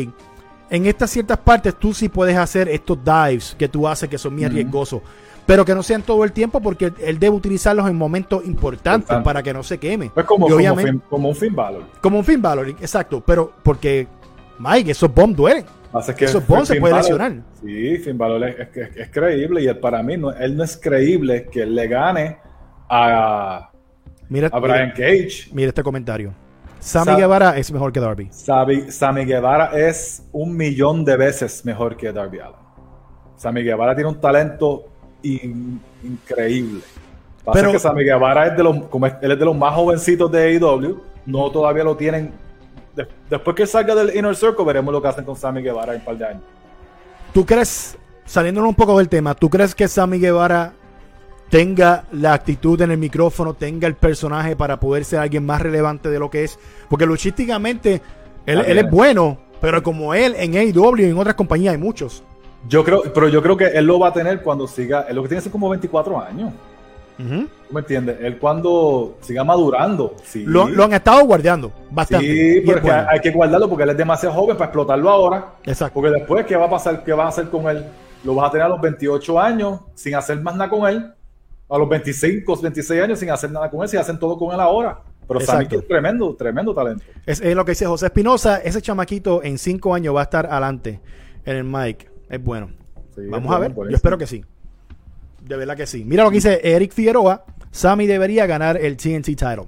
en 0.69 0.85
estas 0.85 1.09
ciertas 1.09 1.37
partes 1.39 1.75
tú 1.75 1.93
sí 1.93 2.07
puedes 2.07 2.37
hacer 2.37 2.69
estos 2.69 2.97
dives 3.03 3.55
que 3.59 3.67
tú 3.67 3.85
haces 3.87 4.07
que 4.07 4.17
son 4.17 4.35
muy 4.35 4.47
riesgosos. 4.47 5.01
Pero 5.45 5.63
que 5.65 5.75
no 5.75 5.83
sean 5.83 6.01
todo 6.01 6.23
el 6.23 6.31
tiempo 6.31 6.59
porque 6.59 6.91
él 7.03 7.19
debe 7.19 7.35
utilizarlos 7.35 7.87
en 7.87 7.95
momentos 7.95 8.43
importantes 8.45 9.01
Importante. 9.03 9.23
para 9.25 9.43
que 9.43 9.53
no 9.53 9.61
se 9.61 9.77
queme. 9.77 10.05
es 10.15 10.23
como, 10.23 10.47
como, 10.47 11.29
un 11.29 11.35
Finn 11.35 11.53
Balor. 11.55 11.83
como 12.01 12.17
un 12.19 12.23
Finn 12.25 12.41
Balor, 12.41 12.69
exacto. 12.69 13.21
Pero 13.23 13.51
porque, 13.61 14.07
Mike, 14.57 14.91
esos 14.91 15.13
bombs 15.13 15.35
duelen. 15.35 15.65
Pasa 15.91 16.15
que 16.15 16.25
Esos 16.25 16.45
bombs 16.47 16.67
se 16.67 16.73
Finn 16.73 16.81
puede 16.81 16.93
Balor- 16.95 17.03
lesionar. 17.03 17.43
Sí, 17.63 17.97
Finn 17.99 18.17
Balor 18.17 18.43
es, 18.49 18.59
es- 18.59 18.77
es- 18.89 18.97
es 18.97 19.09
creíble 19.11 19.63
y 19.63 19.73
para 19.75 20.01
mí 20.01 20.17
no, 20.17 20.31
él 20.31 20.57
no 20.57 20.63
es 20.63 20.77
creíble 20.77 21.47
que 21.51 21.61
él 21.61 21.75
le 21.75 21.87
gane 21.87 22.37
a, 22.89 23.69
Mira, 24.29 24.49
a 24.51 24.59
Brian 24.59 24.93
mira, 24.95 24.95
Cage. 24.95 25.49
mira 25.53 25.69
este 25.69 25.83
comentario. 25.83 26.33
Sammy 26.79 27.05
Sa- 27.13 27.17
Guevara 27.17 27.57
es 27.57 27.71
mejor 27.71 27.91
que 27.91 27.99
Darby. 27.99 28.27
Sammy, 28.31 28.91
Sammy 28.91 29.25
Guevara 29.25 29.71
es 29.75 30.23
un 30.31 30.55
millón 30.55 31.03
de 31.05 31.17
veces 31.17 31.63
mejor 31.65 31.95
que 31.97 32.11
Darby 32.11 32.39
Allin. 32.39 32.55
Sammy 33.37 33.63
Guevara 33.63 33.95
tiene 33.95 34.09
un 34.09 34.19
talento 34.21 34.85
in- 35.23 35.79
increíble. 36.03 36.81
Pasa 37.43 37.59
Pero- 37.59 37.71
que 37.71 37.79
Sammy 37.79 38.03
Guevara 38.03 38.47
es 38.47 38.57
de 38.57 38.63
los, 38.63 38.85
como 38.85 39.05
es- 39.07 39.15
él 39.21 39.31
es 39.31 39.39
de 39.39 39.45
los 39.45 39.55
más 39.55 39.73
jovencitos 39.73 40.31
de 40.31 40.43
AEW, 40.57 41.01
no 41.25 41.51
todavía 41.51 41.83
lo 41.83 41.95
tienen. 41.97 42.31
De- 42.95 43.07
después 43.29 43.55
que 43.55 43.65
salga 43.67 43.93
del 43.95 44.15
Inner 44.15 44.35
Circle, 44.35 44.63
veremos 44.65 44.91
lo 44.91 45.01
que 45.01 45.07
hacen 45.07 45.25
con 45.25 45.35
Sammy 45.35 45.61
Guevara 45.61 45.93
en 45.93 45.99
un 45.99 46.05
par 46.05 46.17
de 46.17 46.25
años. 46.25 46.43
¿Tú 47.33 47.45
crees, 47.45 47.97
saliéndonos 48.25 48.69
un 48.69 48.75
poco 48.75 48.97
del 48.97 49.09
tema, 49.09 49.33
¿tú 49.35 49.49
crees 49.49 49.75
que 49.75 49.87
Sammy 49.87 50.17
Guevara 50.19 50.73
tenga 51.49 52.05
la 52.11 52.33
actitud 52.33 52.81
en 52.81 52.91
el 52.91 52.97
micrófono, 52.97 53.53
tenga 53.53 53.87
el 53.87 53.95
personaje 53.95 54.55
para 54.55 54.79
poder 54.79 55.05
ser 55.05 55.19
alguien 55.19 55.45
más 55.45 55.61
relevante 55.61 56.09
de 56.09 56.19
lo 56.19 56.29
que 56.29 56.43
es? 56.43 56.59
Porque 56.89 57.05
luchísticamente 57.05 58.01
él, 58.45 58.59
es 58.59 58.89
bueno, 58.89 59.37
pero 59.61 59.81
como 59.81 60.13
él 60.13 60.35
en 60.37 60.55
AEW 60.55 60.97
y 60.97 61.03
en 61.05 61.17
otras 61.17 61.35
compañías 61.35 61.73
hay 61.73 61.79
muchos. 61.79 62.23
Yo 62.67 62.83
creo, 62.83 63.03
pero 63.13 63.29
yo 63.29 63.41
creo 63.41 63.55
que 63.57 63.65
él 63.67 63.85
lo 63.85 63.99
va 63.99 64.09
a 64.09 64.13
tener 64.13 64.41
cuando 64.41 64.67
siga. 64.67 65.05
Él 65.07 65.15
lo 65.15 65.21
que 65.21 65.29
tiene 65.29 65.41
son 65.41 65.51
como 65.51 65.69
24 65.69 66.19
años. 66.19 66.53
¿Tú 67.17 67.73
me 67.73 67.79
entiendes? 67.79 68.17
Él 68.21 68.37
cuando 68.37 69.17
siga 69.21 69.43
madurando, 69.43 70.15
sí. 70.23 70.43
lo, 70.45 70.67
lo 70.67 70.83
han 70.83 70.93
estado 70.93 71.23
guardando 71.25 71.71
bastante. 71.89 72.27
Sí, 72.27 72.61
porque 72.65 72.81
bueno. 72.81 73.07
hay 73.09 73.19
que 73.21 73.31
guardarlo 73.31 73.69
porque 73.69 73.83
él 73.83 73.91
es 73.91 73.97
demasiado 73.97 74.35
joven 74.35 74.57
para 74.57 74.65
explotarlo 74.65 75.09
ahora. 75.09 75.53
Exacto. 75.63 75.93
Porque 75.93 76.09
después, 76.09 76.45
¿qué 76.45 76.57
va 76.57 76.65
a 76.65 76.69
pasar? 76.69 77.03
¿Qué 77.03 77.13
vas 77.13 77.25
a 77.25 77.29
hacer 77.29 77.49
con 77.49 77.69
él? 77.69 77.85
Lo 78.23 78.35
vas 78.35 78.49
a 78.49 78.51
tener 78.51 78.65
a 78.65 78.69
los 78.69 78.81
28 78.81 79.39
años 79.39 79.79
sin 79.93 80.15
hacer 80.15 80.41
más 80.41 80.55
nada 80.55 80.69
con 80.69 80.87
él. 80.89 81.13
A 81.67 81.77
los 81.77 81.89
25, 81.89 82.61
26 82.61 83.01
años 83.01 83.19
sin 83.19 83.29
hacer 83.31 83.51
nada 83.51 83.69
con 83.69 83.81
él, 83.81 83.89
si 83.89 83.97
hacen 83.97 84.19
todo 84.19 84.37
con 84.37 84.53
él 84.53 84.59
ahora. 84.59 84.99
Pero 85.27 85.39
Sammy 85.39 85.65
es 85.71 85.87
tremendo, 85.87 86.35
tremendo 86.35 86.73
talento. 86.73 87.03
Es, 87.25 87.41
es 87.41 87.55
lo 87.55 87.65
que 87.65 87.71
dice 87.71 87.87
José 87.87 88.05
Espinosa. 88.05 88.57
Ese 88.57 88.81
chamaquito 88.81 89.41
en 89.43 89.57
cinco 89.57 89.95
años 89.95 90.15
va 90.15 90.19
a 90.19 90.23
estar 90.25 90.45
adelante 90.45 90.99
en 91.43 91.55
el 91.57 91.63
mic. 91.63 92.11
Es 92.29 92.43
bueno. 92.43 92.69
Sí, 93.15 93.21
Vamos 93.27 93.49
es 93.49 93.55
a 93.55 93.59
ver. 93.59 93.71
bueno, 93.71 93.89
Yo 93.89 93.95
espero 93.95 94.17
que 94.19 94.27
sí. 94.27 94.45
De 95.41 95.55
verdad 95.57 95.75
que 95.75 95.87
sí. 95.87 96.03
Mira 96.05 96.23
lo 96.23 96.29
que 96.29 96.35
dice 96.35 96.59
Eric 96.63 96.91
Figueroa. 96.93 97.43
Sammy 97.71 98.05
debería 98.05 98.45
ganar 98.45 98.77
el 98.77 98.97
TNT 98.97 99.25
title. 99.25 99.67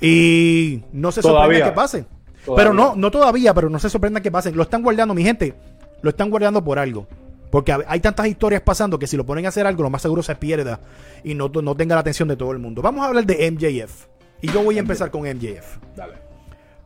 Y 0.00 0.82
no 0.92 1.12
se 1.12 1.22
sorprendan 1.22 1.48
Todavía. 1.48 1.64
que 1.66 1.72
pase. 1.72 2.04
Todavía. 2.44 2.64
Pero 2.64 2.74
no, 2.74 2.96
no 2.96 3.10
todavía, 3.10 3.52
pero 3.54 3.68
no 3.70 3.78
se 3.78 3.90
sorprendan 3.90 4.22
que 4.22 4.30
pasen. 4.30 4.56
Lo 4.56 4.62
están 4.62 4.82
guardando, 4.82 5.14
mi 5.14 5.22
gente. 5.22 5.54
Lo 6.02 6.10
están 6.10 6.30
guardando 6.30 6.62
por 6.64 6.78
algo. 6.78 7.06
Porque 7.50 7.76
hay 7.86 8.00
tantas 8.00 8.26
historias 8.26 8.62
pasando 8.62 8.98
que 8.98 9.06
si 9.06 9.16
lo 9.16 9.24
ponen 9.24 9.46
a 9.46 9.48
hacer 9.50 9.66
algo, 9.66 9.82
lo 9.82 9.90
más 9.90 10.02
seguro 10.02 10.22
se 10.22 10.34
pierda 10.34 10.80
y 11.24 11.34
no, 11.34 11.48
no 11.48 11.74
tenga 11.74 11.94
la 11.94 12.00
atención 12.00 12.28
de 12.28 12.36
todo 12.36 12.52
el 12.52 12.58
mundo. 12.58 12.82
Vamos 12.82 13.04
a 13.04 13.08
hablar 13.08 13.24
de 13.24 13.50
MJF. 13.50 14.06
Y 14.42 14.48
yo 14.52 14.62
voy 14.62 14.76
a 14.76 14.80
empezar 14.80 15.10
con 15.10 15.22
MJF. 15.22 15.78
Dale. 15.96 16.14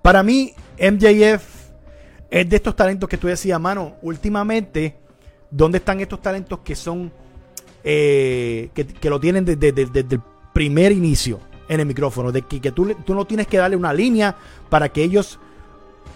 Para 0.02 0.22
mí, 0.22 0.52
MJF 0.78 1.42
es 2.30 2.48
de 2.48 2.56
estos 2.56 2.76
talentos 2.76 3.08
que 3.08 3.16
tú 3.16 3.26
decías, 3.26 3.58
mano, 3.60 3.96
últimamente, 4.02 4.94
¿dónde 5.50 5.78
están 5.78 6.00
estos 6.00 6.22
talentos 6.22 6.60
que 6.60 6.76
son, 6.76 7.10
eh, 7.82 8.70
que, 8.74 8.86
que 8.86 9.10
lo 9.10 9.18
tienen 9.18 9.44
desde, 9.44 9.72
desde- 9.72 9.90
desde 10.02 10.14
el 10.16 10.22
primer 10.52 10.92
inicio 10.92 11.40
en 11.68 11.80
el 11.80 11.86
micrófono? 11.86 12.30
De 12.32 12.42
que, 12.42 12.60
que 12.60 12.70
tú, 12.70 12.94
tú 13.04 13.14
no 13.14 13.24
tienes 13.26 13.46
que 13.46 13.56
darle 13.58 13.76
una 13.76 13.92
línea 13.92 14.36
para 14.68 14.88
que 14.90 15.02
ellos 15.02 15.38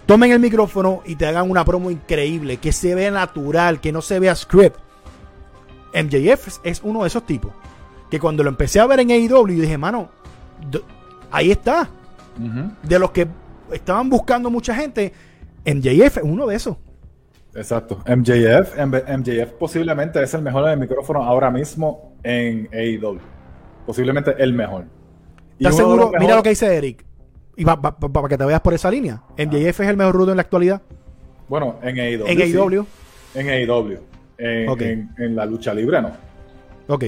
tomen 0.07 0.33
el 0.33 0.41
micrófono 0.41 1.03
y 1.05 1.17
te 1.17 1.27
hagan 1.27 1.51
una 1.51 1.65
promo 1.65 1.91
increíble, 1.91 2.59
que 2.59 2.73
se 2.73 2.95
vea 2.95 3.11
natural, 3.11 3.81
que 3.81 3.93
no 3.93 4.03
se 4.03 4.19
vea 4.19 4.35
script. 4.35 4.79
MJF 5.95 6.61
es, 6.65 6.81
uno 6.83 7.03
de 7.03 7.09
esos 7.09 7.25
tipos. 7.25 7.53
Que 8.11 8.19
cuando 8.21 8.43
lo 8.43 8.51
empecé 8.51 8.81
a 8.81 8.87
ver 8.87 9.01
en 9.01 9.11
AEW, 9.11 9.47
dije, 9.47 9.79
mano, 9.79 10.11
ahí 11.31 11.51
está 11.51 11.89
de 12.83 12.99
los 12.99 13.11
que 13.11 13.29
estaban 13.73 14.11
buscando 14.11 14.51
mucha 14.51 14.75
gente, 14.75 15.13
MJF 15.65 16.19
es 16.19 16.23
uno 16.23 16.47
de 16.47 16.57
esos. 16.57 16.77
Exacto. 17.55 18.03
MJF, 18.07 18.77
MJF 18.79 19.53
posiblemente 19.59 20.23
es 20.23 20.35
el 20.35 20.43
mejor 20.43 20.69
el 20.69 20.79
micrófono 20.79 21.23
ahora 21.23 21.51
mismo 21.51 22.17
en 22.23 22.69
AEW. 22.73 23.21
Posiblemente 23.87 24.35
el 24.39 24.53
mejor. 24.53 24.87
¿Estás 25.59 25.77
de 25.77 25.83
seguro? 25.83 26.11
Mira 26.19 26.37
lo 26.37 26.43
que 26.43 26.51
dice 26.51 26.75
Eric. 26.75 27.05
Y 27.57 27.65
para 27.65 28.29
que 28.29 28.39
te 28.39 28.45
veas 28.45 28.61
por 28.61 28.75
esa 28.75 28.91
línea. 28.91 29.23
MJF 29.39 29.81
es 29.81 29.89
el 29.89 29.97
mejor 29.97 30.15
rudo 30.15 30.31
en 30.33 30.37
la 30.37 30.43
actualidad. 30.43 30.83
Bueno, 31.49 31.77
en 31.83 31.99
AEW. 31.99 32.27
En 32.27 32.37
sí. 32.39 32.57
AEW. 32.57 32.87
En 33.35 33.49
AEW. 33.49 33.99
En, 34.39 34.69
Ok. 34.69 34.81
en- 34.83 35.11
en 35.19 35.37
la 35.37 35.47
lucha 35.47 35.73
libre 35.75 36.01
no. 36.03 36.11
Ok. 36.89 37.05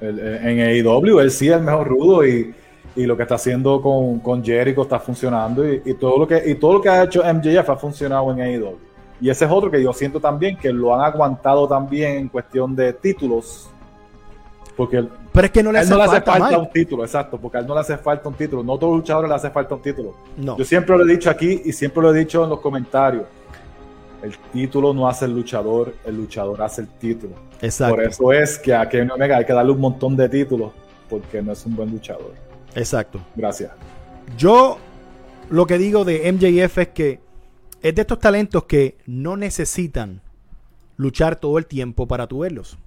El- 0.00 0.18
el- 0.18 0.46
en 0.46 0.60
AEW 0.60 1.20
él 1.20 1.30
sí 1.30 1.48
es 1.48 1.54
el 1.56 1.62
mejor 1.62 1.88
rudo 1.88 2.26
y, 2.26 2.54
y 2.94 3.06
lo 3.06 3.16
que 3.16 3.22
está 3.22 3.36
haciendo 3.36 3.80
con, 3.80 4.20
con 4.20 4.44
Jericho 4.44 4.82
está 4.82 4.98
funcionando 4.98 5.66
y, 5.66 5.80
y 5.84 5.94
todo 5.94 6.18
lo 6.18 6.26
que 6.26 6.42
y 6.50 6.54
todo 6.56 6.74
lo 6.74 6.80
que 6.82 6.88
ha 6.90 7.04
hecho 7.04 7.22
MJF 7.24 7.70
ha 7.70 7.76
funcionado 7.76 8.30
en 8.32 8.40
AEW. 8.40 8.76
Y 9.20 9.30
ese 9.30 9.46
es 9.46 9.50
otro 9.50 9.70
que 9.70 9.82
yo 9.82 9.92
siento 9.94 10.20
también 10.20 10.58
que 10.58 10.70
lo 10.72 10.94
han 10.94 11.00
aguantado 11.00 11.66
también 11.66 12.18
en 12.18 12.28
cuestión 12.28 12.76
de 12.76 12.92
títulos. 12.92 13.70
Porque 14.76 14.98
él, 14.98 15.08
Pero 15.32 15.46
es 15.46 15.52
que 15.52 15.62
no 15.62 15.72
le 15.72 15.78
hace 15.78 15.90
no 15.90 15.96
le 15.96 16.02
hace 16.02 16.12
falta, 16.16 16.32
falta 16.32 16.48
Mike. 16.48 16.60
un 16.60 16.70
título, 16.70 17.04
exacto, 17.04 17.38
porque 17.38 17.56
a 17.56 17.60
él 17.60 17.66
no 17.66 17.74
le 17.74 17.80
hace 17.80 17.96
falta 17.96 18.28
un 18.28 18.34
título. 18.34 18.62
No 18.62 18.74
a 18.74 18.78
todos 18.78 18.92
los 18.92 19.00
luchadores 19.00 19.28
le 19.28 19.34
hace 19.34 19.50
falta 19.50 19.74
un 19.74 19.82
título. 19.82 20.14
No. 20.36 20.56
Yo 20.58 20.64
siempre 20.64 20.96
lo 20.98 21.04
he 21.04 21.08
dicho 21.10 21.30
aquí 21.30 21.62
y 21.64 21.72
siempre 21.72 22.02
lo 22.02 22.14
he 22.14 22.18
dicho 22.18 22.44
en 22.44 22.50
los 22.50 22.60
comentarios. 22.60 23.24
El 24.22 24.36
título 24.52 24.92
no 24.92 25.08
hace 25.08 25.24
el 25.24 25.32
luchador, 25.32 25.94
el 26.04 26.16
luchador 26.16 26.60
hace 26.62 26.82
el 26.82 26.88
título. 26.88 27.34
Exacto. 27.60 27.94
Por 27.96 28.04
eso 28.04 28.32
es 28.32 28.58
que 28.58 28.74
a 28.74 28.88
Kenny 28.88 29.10
Omega 29.10 29.38
hay 29.38 29.44
que 29.44 29.52
darle 29.52 29.72
un 29.72 29.80
montón 29.80 30.16
de 30.16 30.28
títulos 30.28 30.72
porque 31.08 31.40
no 31.40 31.52
es 31.52 31.64
un 31.64 31.74
buen 31.74 31.90
luchador. 31.90 32.34
Exacto. 32.74 33.20
Gracias. 33.34 33.70
Yo 34.36 34.78
lo 35.48 35.66
que 35.66 35.78
digo 35.78 36.04
de 36.04 36.30
MJF 36.32 36.78
es 36.78 36.88
que 36.88 37.20
es 37.82 37.94
de 37.94 38.02
estos 38.02 38.18
talentos 38.18 38.64
que 38.64 38.98
no 39.06 39.36
necesitan 39.36 40.20
luchar 40.96 41.36
todo 41.36 41.58
el 41.58 41.66
tiempo 41.66 42.06
para 42.06 42.26
tu 42.26 42.40
verlos. 42.40 42.78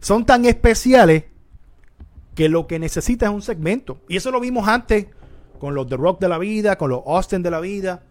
Son 0.00 0.24
tan 0.24 0.44
especiales 0.44 1.24
que 2.36 2.48
lo 2.48 2.68
que 2.68 2.78
necesitas 2.78 3.28
es 3.30 3.34
un 3.34 3.42
segmento. 3.42 3.98
Y 4.08 4.16
eso 4.16 4.30
lo 4.30 4.38
vimos 4.38 4.68
antes 4.68 5.06
con 5.58 5.74
los 5.74 5.88
The 5.88 5.96
Rock 5.96 6.20
de 6.20 6.28
la 6.28 6.38
vida, 6.38 6.76
con 6.76 6.90
los 6.90 7.00
Austin 7.06 7.42
de 7.42 7.50
la 7.50 7.58
vida, 7.60 8.02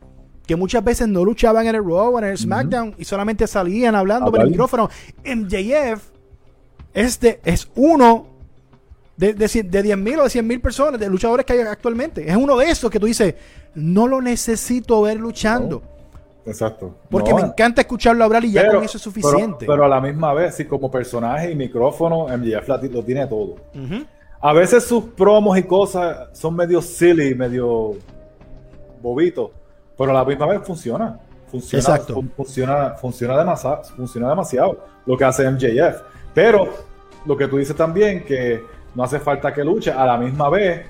que 0.48 0.55
muchas 0.55 0.84
veces 0.84 1.08
no 1.08 1.24
luchaban 1.24 1.65
en 1.67 1.75
el 1.75 1.84
Raw 1.86 2.13
o 2.15 2.20
en 2.20 2.25
el 2.25 2.38
SmackDown 2.38 2.96
y 2.98 3.05
solamente 3.05 3.48
salían 3.48 3.96
hablando 3.96 4.32
por 4.32 4.41
el 4.41 4.50
micrófono. 4.50 4.89
MJF 5.24 6.01
es, 6.94 7.20
de, 7.20 7.39
es 7.46 7.70
uno 7.75 8.27
de, 9.15 9.34
de, 9.34 9.48
de 9.48 9.84
10.000 9.84 10.20
o 10.20 10.24
de 10.24 10.29
100.000 10.29 10.62
personas, 10.62 11.00
de 11.00 11.08
luchadores 11.10 11.46
que 11.46 11.53
hay 11.53 11.60
actualmente. 11.60 12.29
Es 12.29 12.36
uno 12.36 12.58
de 12.58 12.70
esos 12.70 12.89
que 12.89 13.00
tú 13.00 13.05
dices, 13.05 13.36
no 13.75 14.08
lo 14.08 14.22
necesito 14.22 15.01
ver 15.03 15.17
luchando. 15.20 15.82
Exacto. 16.46 16.96
Porque 17.10 17.32
No, 17.32 17.38
me 17.38 17.41
encanta 17.44 17.82
escucharlo 17.82 18.24
hablar 18.24 18.46
y 18.46 18.51
ya 18.51 18.62
pero- 18.62 18.75
con 18.75 18.84
eso 18.84 18.98
es 18.98 19.03
suficiente. 19.03 19.58
Pero, 19.62 19.74
pero 19.74 19.86
a 19.86 19.88
la 19.88 20.00
misma 20.01 20.34
vez, 20.34 20.55
sí, 20.55 20.65
como 20.65 20.91
personaje 20.91 21.51
y 21.51 21.55
micrófono, 21.55 22.27
MJF 22.27 22.67
lo 22.91 23.03
tiene 23.03 23.25
todo. 23.27 23.55
Ujú. 23.74 24.05
A 24.47 24.53
veces 24.53 24.83
sus 24.83 25.03
promos 25.05 25.57
y 25.57 25.63
cosas 25.63 26.29
son 26.37 26.55
medio 26.55 26.79
silly, 26.79 27.33
medio 27.33 27.93
bobitos, 29.01 29.49
pero 29.97 30.11
a 30.11 30.13
la 30.13 30.23
misma 30.23 30.45
vez 30.45 30.61
funciona. 30.63 31.19
Funciona, 31.49 31.81
Exacto. 31.81 32.13
fun- 32.13 32.31
funciona, 32.37 32.89
funciona, 32.91 33.39
demasiado, 33.39 33.83
funciona 33.95 34.29
demasiado 34.29 34.85
lo 35.07 35.17
que 35.17 35.23
hace 35.25 35.49
MJF. 35.49 35.99
Pero 36.35 36.69
lo 37.25 37.35
que 37.35 37.47
tú 37.47 37.57
dices 37.57 37.75
también, 37.75 38.23
que 38.23 38.61
no 38.93 39.03
hace 39.03 39.19
falta 39.19 39.51
que 39.51 39.63
luche, 39.63 39.91
a 39.91 40.05
la 40.05 40.15
misma 40.15 40.47
vez, 40.49 40.85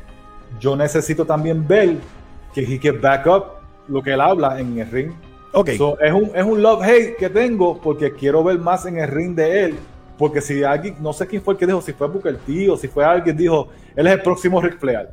yo 0.59 0.75
necesito 0.75 1.23
también 1.23 1.65
ver 1.65 1.95
que 2.53 2.59
he 2.61 2.77
can 2.77 2.99
back 2.99 3.25
up 3.25 3.43
lo 3.87 4.01
que 4.03 4.11
él 4.11 4.19
habla 4.19 4.59
en 4.59 4.77
el 4.79 4.91
ring. 4.91 5.13
Ok. 5.53 5.69
So, 5.77 5.97
es 6.01 6.11
un, 6.11 6.29
es 6.35 6.43
un 6.43 6.61
love-hate 6.61 7.15
que 7.15 7.29
tengo 7.29 7.79
porque 7.79 8.11
quiero 8.11 8.43
ver 8.43 8.59
más 8.59 8.85
en 8.85 8.97
el 8.99 9.07
ring 9.07 9.33
de 9.33 9.63
él. 9.63 9.75
Porque 10.17 10.41
si 10.41 10.63
alguien, 10.63 10.95
no 11.01 11.11
sé 11.13 11.27
quién 11.27 11.41
fue 11.41 11.53
el 11.53 11.57
que 11.59 11.65
dijo, 11.65 11.81
si 11.81 11.93
fue 11.93 12.07
Booker 12.07 12.37
T 12.37 12.69
o 12.69 12.77
si 12.77 12.87
fue 12.87 13.03
alguien, 13.03 13.35
dijo, 13.35 13.67
él 13.95 14.07
es 14.07 14.13
el 14.13 14.21
próximo 14.21 14.61
Ric 14.61 14.79
Flair. 14.79 15.09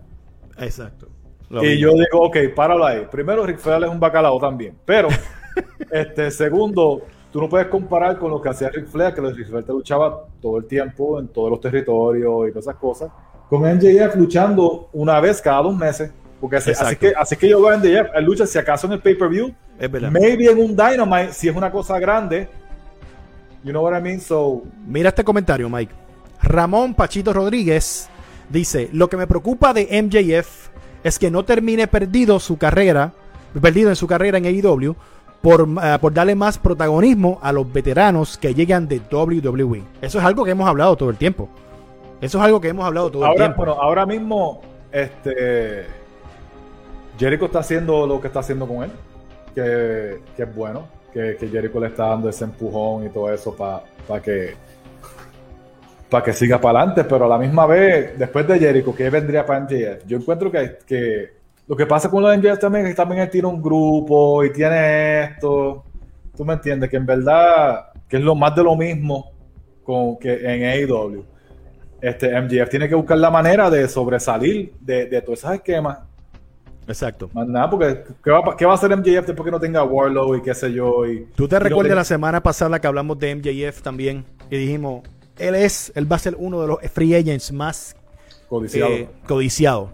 Exacto. 0.58 1.08
Lo 1.50 1.62
y 1.62 1.68
mismo. 1.68 1.80
yo 1.80 1.92
digo, 1.98 2.26
ok, 2.26 2.36
páralo 2.54 2.86
ahí. 2.86 3.06
Primero, 3.10 3.44
Ric 3.44 3.58
Flair 3.58 3.82
es 3.84 3.90
un 3.90 4.00
bacalao 4.00 4.38
también. 4.38 4.76
Pero, 4.84 5.08
este, 5.90 6.30
segundo, 6.30 7.02
tú 7.32 7.40
no 7.40 7.48
puedes 7.48 7.66
comparar 7.66 8.18
con 8.18 8.30
lo 8.30 8.40
que 8.40 8.48
hacía 8.48 8.68
Ric 8.70 8.86
Flair, 8.86 9.14
que 9.14 9.20
Ric 9.20 9.48
Flair 9.48 9.64
te 9.64 9.72
luchaba 9.72 10.26
todo 10.40 10.58
el 10.58 10.66
tiempo 10.66 11.18
en 11.20 11.28
todos 11.28 11.50
los 11.50 11.60
territorios 11.60 12.48
y 12.48 12.52
todas 12.52 12.66
esas 12.66 12.76
cosas. 12.76 13.10
Con 13.48 13.62
MJF 13.62 14.14
luchando 14.16 14.88
una 14.92 15.20
vez 15.20 15.42
cada 15.42 15.62
dos 15.62 15.76
meses. 15.76 16.10
Porque 16.40 16.56
así, 16.56 16.72
que, 16.96 17.12
así 17.16 17.36
que 17.36 17.48
yo 17.48 17.60
veo 17.62 17.70
a 17.70 17.76
MJF, 17.76 18.16
él 18.16 18.24
lucha 18.24 18.46
si 18.46 18.58
acaso 18.58 18.88
en 18.88 18.94
el 18.94 19.00
pay-per-view, 19.00 19.54
Es 19.78 19.88
verdad. 19.88 20.10
maybe 20.10 20.50
en 20.50 20.58
un 20.58 20.74
Dynamite, 20.74 21.32
si 21.32 21.48
es 21.48 21.54
una 21.54 21.70
cosa 21.70 22.00
grande. 22.00 22.48
You 23.64 23.70
know 23.70 23.82
what 23.82 23.96
I 23.96 24.02
mean? 24.02 24.20
So, 24.20 24.62
Mira 24.86 25.10
este 25.10 25.24
comentario, 25.24 25.68
Mike. 25.68 25.92
Ramón 26.42 26.94
Pachito 26.94 27.32
Rodríguez 27.32 28.08
dice: 28.48 28.88
Lo 28.92 29.08
que 29.08 29.16
me 29.16 29.26
preocupa 29.26 29.72
de 29.72 30.02
MJF 30.02 30.68
es 31.04 31.18
que 31.18 31.30
no 31.30 31.44
termine 31.44 31.86
perdido 31.86 32.40
su 32.40 32.58
carrera, 32.58 33.12
perdido 33.60 33.90
en 33.90 33.96
su 33.96 34.06
carrera 34.06 34.38
en 34.38 34.46
AEW 34.46 34.96
por, 35.40 35.68
eh, 35.82 35.98
por 36.00 36.14
darle 36.14 36.34
más 36.34 36.58
protagonismo 36.58 37.38
a 37.42 37.52
los 37.52 37.70
veteranos 37.72 38.38
que 38.38 38.54
llegan 38.54 38.88
de 38.88 39.00
WWE. 39.10 39.82
Eso 40.00 40.18
es 40.18 40.24
algo 40.24 40.44
que 40.44 40.52
hemos 40.52 40.68
hablado 40.68 40.96
todo 40.96 41.10
el 41.10 41.16
tiempo. 41.16 41.48
Eso 42.20 42.38
es 42.38 42.44
algo 42.44 42.60
que 42.60 42.68
hemos 42.68 42.86
hablado 42.86 43.10
todo 43.10 43.26
el 43.26 43.34
tiempo. 43.34 43.56
bueno, 43.56 43.72
ahora 43.80 44.06
mismo, 44.06 44.60
este 44.92 45.86
Jericho 47.18 47.46
está 47.46 47.58
haciendo 47.58 48.06
lo 48.06 48.20
que 48.20 48.28
está 48.28 48.40
haciendo 48.40 48.66
con 48.66 48.84
él, 48.84 48.90
que, 49.54 50.20
que 50.36 50.42
es 50.44 50.54
bueno, 50.54 50.86
que, 51.12 51.36
Jericho 51.38 51.80
le 51.80 51.88
está 51.88 52.06
dando 52.08 52.28
ese 52.28 52.44
empujón 52.44 53.06
y 53.06 53.10
todo 53.10 53.32
eso 53.32 53.54
para 53.54 54.22
que 54.22 54.54
para 56.08 56.24
que 56.24 56.32
siga 56.34 56.60
para 56.60 56.80
adelante, 56.80 57.04
pero 57.04 57.24
a 57.24 57.28
la 57.28 57.38
misma 57.38 57.64
vez, 57.64 58.18
después 58.18 58.46
de 58.46 58.58
Jericho, 58.58 58.94
¿qué 58.94 59.08
vendría 59.08 59.46
para 59.46 59.60
MJF? 59.60 60.04
Yo 60.06 60.18
encuentro 60.18 60.52
que, 60.52 60.76
que 60.86 61.30
lo 61.66 61.74
que 61.74 61.86
pasa 61.86 62.10
con 62.10 62.22
los 62.22 62.36
MJF 62.36 62.58
también 62.58 62.84
es 62.84 62.92
que 62.92 62.96
también 62.96 63.22
él 63.22 63.30
tiene 63.30 63.48
un 63.48 63.62
grupo 63.62 64.44
y 64.44 64.52
tiene 64.52 65.24
esto, 65.24 65.84
tú 66.36 66.44
me 66.44 66.52
entiendes, 66.52 66.90
que 66.90 66.98
en 66.98 67.06
verdad, 67.06 67.92
que 68.06 68.18
es 68.18 68.22
lo 68.22 68.34
más 68.34 68.54
de 68.54 68.62
lo 68.62 68.76
mismo 68.76 69.32
con, 69.82 70.18
que 70.18 70.34
en 70.34 70.64
AEW 70.64 71.24
este, 72.02 72.38
MJF 72.38 72.68
tiene 72.68 72.88
que 72.88 72.94
buscar 72.96 73.16
la 73.16 73.30
manera 73.30 73.70
de 73.70 73.88
sobresalir 73.88 74.74
de, 74.80 75.06
de 75.06 75.22
todos 75.22 75.38
esos 75.38 75.54
esquemas. 75.54 75.98
Exacto. 76.88 77.30
Más 77.32 77.46
nada, 77.46 77.70
porque 77.70 78.02
¿qué 78.24 78.30
va, 78.30 78.38
a- 78.40 78.56
qué 78.56 78.64
va 78.66 78.72
a 78.72 78.74
hacer 78.74 78.90
MJF 78.96 79.26
después 79.26 79.44
que 79.44 79.50
no 79.50 79.60
tenga 79.60 79.82
Warlow 79.84 80.34
y 80.36 80.42
qué 80.42 80.54
sé 80.54 80.72
yo? 80.72 81.06
Y, 81.06 81.26
¿Tú 81.36 81.46
te 81.48 81.56
no 81.56 81.60
recuerdas 81.60 81.96
la 81.96 82.04
semana 82.04 82.42
pasada 82.42 82.80
que 82.80 82.86
hablamos 82.86 83.18
de 83.18 83.34
MJF 83.36 83.82
también? 83.82 84.24
Y 84.50 84.56
dijimos, 84.56 85.02
él 85.38 85.54
es, 85.54 85.92
él 85.94 86.10
va 86.10 86.16
a 86.16 86.18
ser 86.18 86.34
uno 86.38 86.60
de 86.60 86.66
los 86.66 86.78
free 86.92 87.14
agents 87.14 87.52
más 87.52 87.94
Codiciado. 88.48 88.90
eh, 88.92 89.08
codiciados 89.26 89.90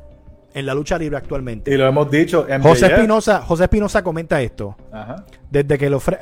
en 0.54 0.66
la 0.66 0.74
lucha 0.74 0.98
libre 0.98 1.16
actualmente. 1.18 1.72
y 1.72 1.76
lo 1.76 1.86
hemos 1.86 2.10
dicho. 2.10 2.44
MJF, 2.48 2.62
José 2.62 2.86
Espinosa, 2.86 3.42
José 3.42 3.64
Espinosa 3.64 4.02
comenta 4.02 4.40
esto. 4.42 4.74
Ajá. 4.90 5.24
Desde 5.50 5.78
que 5.78 5.88
le 5.90 5.96
ofre- 5.96 6.18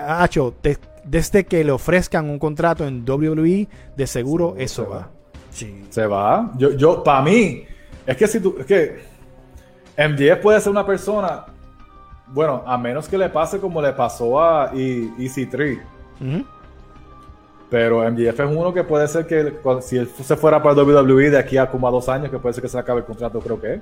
desde 1.05 1.45
que 1.47 1.65
le 1.65 1.71
ofrezcan 1.73 2.29
un 2.29 2.39
contrato 2.39 2.85
en 2.87 3.05
WWE, 3.09 3.69
de 3.97 4.07
seguro 4.07 4.55
eso 4.59 4.83
se 4.85 4.91
va. 4.91 4.97
va. 4.99 5.11
Sí. 5.51 5.85
Se 5.91 6.07
va. 6.07 6.53
Yo, 6.59 6.73
yo 6.73 7.03
para 7.03 7.23
mí, 7.23 7.63
es 8.07 8.17
que 8.17 8.27
si 8.27 8.41
tú, 8.41 8.57
es 8.59 8.67
que 8.67 8.99
MJF 9.97 10.41
puede 10.43 10.61
ser 10.61 10.71
una 10.71 10.85
persona, 10.85 11.47
bueno, 12.29 12.63
a 12.67 12.77
menos 12.77 13.09
que 13.09 13.17
le 13.17 13.29
pase 13.29 13.59
como 13.59 13.81
le 13.81 13.93
pasó 13.93 14.41
a 14.43 14.71
E- 14.75 15.11
EC3. 15.19 15.81
Ujú. 16.21 16.45
Pero 17.69 18.09
MJF 18.09 18.41
es 18.41 18.57
uno 18.57 18.73
que 18.73 18.85
puede 18.85 19.09
ser 19.09 19.27
que 19.27 19.55
si 19.81 19.97
él 19.97 20.09
se 20.09 20.37
fuera 20.37 20.63
para 20.63 20.75
WWE 20.83 21.31
de 21.31 21.39
aquí 21.39 21.57
a 21.57 21.69
como 21.69 21.89
a 21.89 21.91
dos 21.91 22.09
años, 22.09 22.31
que 22.31 22.39
puede 22.39 22.53
ser 22.53 22.63
que 22.63 22.69
se 22.69 22.79
acabe 22.79 23.01
el 23.01 23.07
contrato, 23.07 23.41
creo 23.41 23.61
que. 23.61 23.81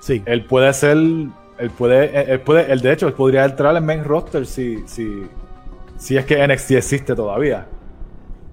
Sí. 0.00 0.22
Él 0.24 0.44
puede 0.46 0.72
ser, 0.72 0.96
él 0.96 1.70
puede, 1.76 2.32
él 2.32 2.40
puede, 2.40 2.72
él 2.72 2.80
de 2.80 2.92
hecho, 2.92 3.06
él 3.08 3.12
podría 3.12 3.44
entrar 3.44 3.76
en 3.76 3.84
main 3.84 4.04
roster 4.04 4.46
si, 4.46 4.86
si, 4.86 5.26
si 5.98 6.16
es 6.16 6.24
que 6.24 6.46
NXT 6.46 6.70
existe 6.72 7.14
todavía. 7.14 7.66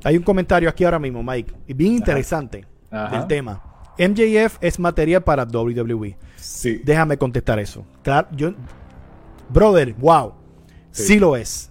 Hay 0.03 0.17
un 0.17 0.24
comentario 0.24 0.67
aquí 0.67 0.84
ahora 0.84 1.00
mismo, 1.00 1.24
Mike, 1.24 1.53
y 1.67 1.74
bien 1.74 1.93
interesante 1.93 2.65
Ajá. 2.91 3.17
del 3.17 3.27
tema. 3.27 3.62
MJF 3.97 4.57
es 4.62 4.79
material 4.79 5.23
para 5.23 5.43
WWE. 5.45 6.17
Sí. 6.35 6.81
Déjame 6.83 7.17
contestar 7.17 7.59
eso. 7.59 7.85
Claro, 8.03 8.27
yo, 8.31 8.53
brother, 9.50 9.93
wow, 9.97 10.33
sí. 10.91 11.03
Sí. 11.03 11.19
lo 11.19 11.35
es. 11.35 11.69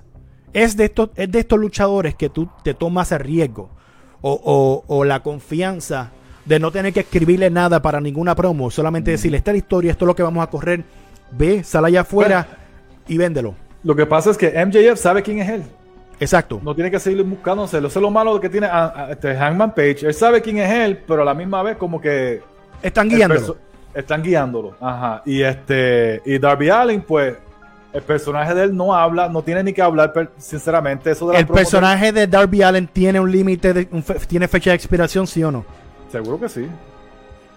Es 0.53 0.77
de 0.77 0.85
estos, 0.85 1.11
es 1.17 1.31
de 1.31 1.39
estos 1.41 1.59
luchadores 1.59 2.15
que 2.15 2.29
tú 2.29 2.49
te 2.63 2.75
tomas 2.75 3.11
el 3.13 3.21
riesgo 3.21 3.71
o, 4.21 4.33
o- 4.45 4.85
o 4.87 5.05
la 5.05 5.23
confianza 5.23 6.11
de 6.45 6.59
no 6.59 6.71
tener 6.71 6.93
que 6.93 7.01
escribirle 7.01 7.51
nada 7.51 7.81
para 7.83 8.01
ninguna 8.01 8.35
promo, 8.35 8.71
solamente 8.71 9.13
decirle 9.13 9.39
esta 9.39 9.51
es 9.51 9.55
la 9.55 9.59
historia, 9.59 9.91
esto 9.93 10.05
es 10.05 10.09
lo 10.09 10.17
que 10.17 10.23
vamos 10.23 10.43
a 10.45 10.51
correr, 10.51 10.85
ve, 11.31 11.63
sal 11.65 11.85
allá 11.85 12.03
afuera 12.03 12.59
y 13.09 13.17
véndelo. 13.17 13.55
Lo 13.85 13.97
que 13.97 14.07
pasa 14.07 14.31
es 14.31 14.37
que 14.37 14.53
MJF 14.65 14.99
sabe 15.01 15.23
quién 15.23 15.39
es 15.39 15.49
él. 15.49 15.63
Exacto. 16.23 16.61
No 16.63 16.75
tiene 16.75 16.91
que 16.91 16.99
seguir 16.99 17.23
buscándoselo. 17.23 17.89
Eso 17.89 17.99
es 17.99 18.03
lo 18.03 18.11
malo 18.11 18.41
que 18.41 18.49
tiene 18.49 18.67
a- 18.67 18.87
a- 18.95 19.11
este 19.13 19.35
Hangman 19.37 19.75
Page. 19.75 20.07
Él 20.07 20.15
sabe 20.15 20.41
quién 20.41 20.59
es 20.59 20.71
él, 20.71 20.99
pero 21.07 21.23
a 21.23 21.25
la 21.25 21.35
misma 21.35 21.63
vez 21.63 21.77
como 21.77 22.01
que 22.01 22.41
Están 22.83 23.11
el 23.11 23.17
guiándolo. 23.17 23.57
están 23.95 24.23
guiándolo. 24.23 24.75
Ajá. 24.81 25.23
Y 25.27 25.43
este 25.43 26.23
y 26.25 26.39
Darby 26.39 26.71
Allen, 26.71 27.03
pues 27.03 27.37
el 27.93 28.03
personaje 28.03 28.55
de 28.55 28.65
él 28.65 28.77
no 28.77 28.95
habla, 28.95 29.29
no 29.29 29.43
tiene 29.43 29.63
ni 29.63 29.73
que 29.75 29.83
hablar, 29.83 30.13
sinceramente. 30.39 31.11
Eso 31.11 31.27
de 31.27 31.35
la 31.35 31.39
El 31.41 31.47
personaje 31.47 32.11
de 32.13 32.27
Darby 32.27 32.63
Allen 32.63 32.87
tiene 32.87 33.21
un 33.21 33.31
límite, 33.31 33.87
fe- 34.03 34.15
tiene 34.27 34.49
fecha 34.49 34.71
de 34.71 34.77
expiración, 34.77 35.27
sí 35.27 35.45
o 35.45 35.51
no. 35.51 35.65
Seguro 36.11 36.41
que 36.41 36.49
sí. 36.49 36.67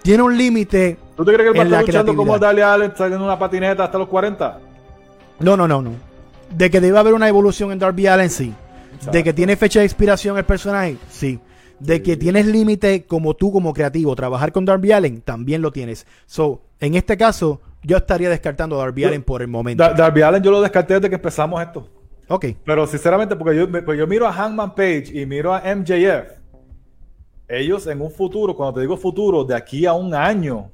Tiene 0.02 0.24
un 0.24 0.38
límite. 0.38 0.98
¿Tú 1.16 1.24
te 1.26 1.34
crees 1.34 1.52
que 1.52 1.60
él 1.60 1.74
va 1.74 1.78
a 1.78 1.80
estar 1.82 1.86
luchando 1.96 2.16
como. 2.16 2.38
Darby 2.38 2.62
Allen 2.62 2.92
saliendo 2.96 3.18
en 3.18 3.24
una 3.24 3.40
patineta 3.40 3.86
hasta 3.86 3.98
los 3.98 4.08
40? 4.08 4.60
No, 5.40 5.56
no, 5.58 5.68
no, 5.68 5.82
no. 5.82 5.92
De 6.52 6.70
que 6.70 6.80
debe 6.82 6.98
haber 7.00 7.14
una 7.14 7.28
evolución 7.28 7.72
en 7.72 7.80
Darby 7.80 8.08
Allen, 8.08 8.30
sí. 8.30 8.54
Exacto. 8.94 9.12
De 9.12 9.24
que 9.24 9.34
tiene 9.34 9.56
fecha 9.56 9.80
de 9.80 9.86
expiración 9.86 10.38
el 10.38 10.46
personaje, 10.46 10.98
sí. 11.10 11.40
De 11.80 12.02
que 12.02 12.16
tienes 12.16 12.46
límite 12.46 13.06
como 13.06 13.34
tú, 13.34 13.52
como 13.52 13.74
creativo, 13.74 14.16
trabajar 14.16 14.52
con 14.54 14.64
Darby 14.64 14.92
Allen, 14.94 15.22
también 15.22 15.62
lo 15.62 15.72
tienes. 15.72 16.08
So, 16.26 16.62
en 16.80 16.96
este 16.96 17.18
caso, 17.18 17.60
yo 17.84 17.98
estaría 17.98 18.30
descartando 18.30 18.76
a 18.80 18.86
Darby 18.86 19.02
Yo- 19.02 19.08
Allen 19.10 19.24
por 19.24 19.42
el 19.42 19.48
momento. 19.50 19.84
Da- 19.84 19.94
Darby 19.94 20.22
Allen 20.22 20.42
yo 20.42 20.52
lo 20.52 20.62
descarté 20.62 20.94
desde 20.96 21.10
que 21.10 21.16
empezamos 21.16 21.62
esto. 21.62 21.90
ok. 22.30 22.46
Pero 22.64 22.88
sinceramente, 22.88 23.36
porque 23.36 23.58
yo, 23.58 23.70
pues 23.84 24.00
yo 24.00 24.08
miro 24.08 24.26
a 24.26 24.32
Hangman 24.32 24.74
Page 24.74 25.06
y 25.14 25.26
miro 25.26 25.54
a 25.54 25.62
MJF, 25.76 26.32
ellos 27.48 27.86
en 27.88 28.02
un 28.02 28.10
futuro, 28.12 28.56
cuando 28.56 28.76
te 28.76 28.82
digo 28.82 28.98
futuro, 28.98 29.44
de 29.44 29.56
aquí 29.56 29.86
a 29.86 29.94
un 29.94 30.14
año 30.16 30.72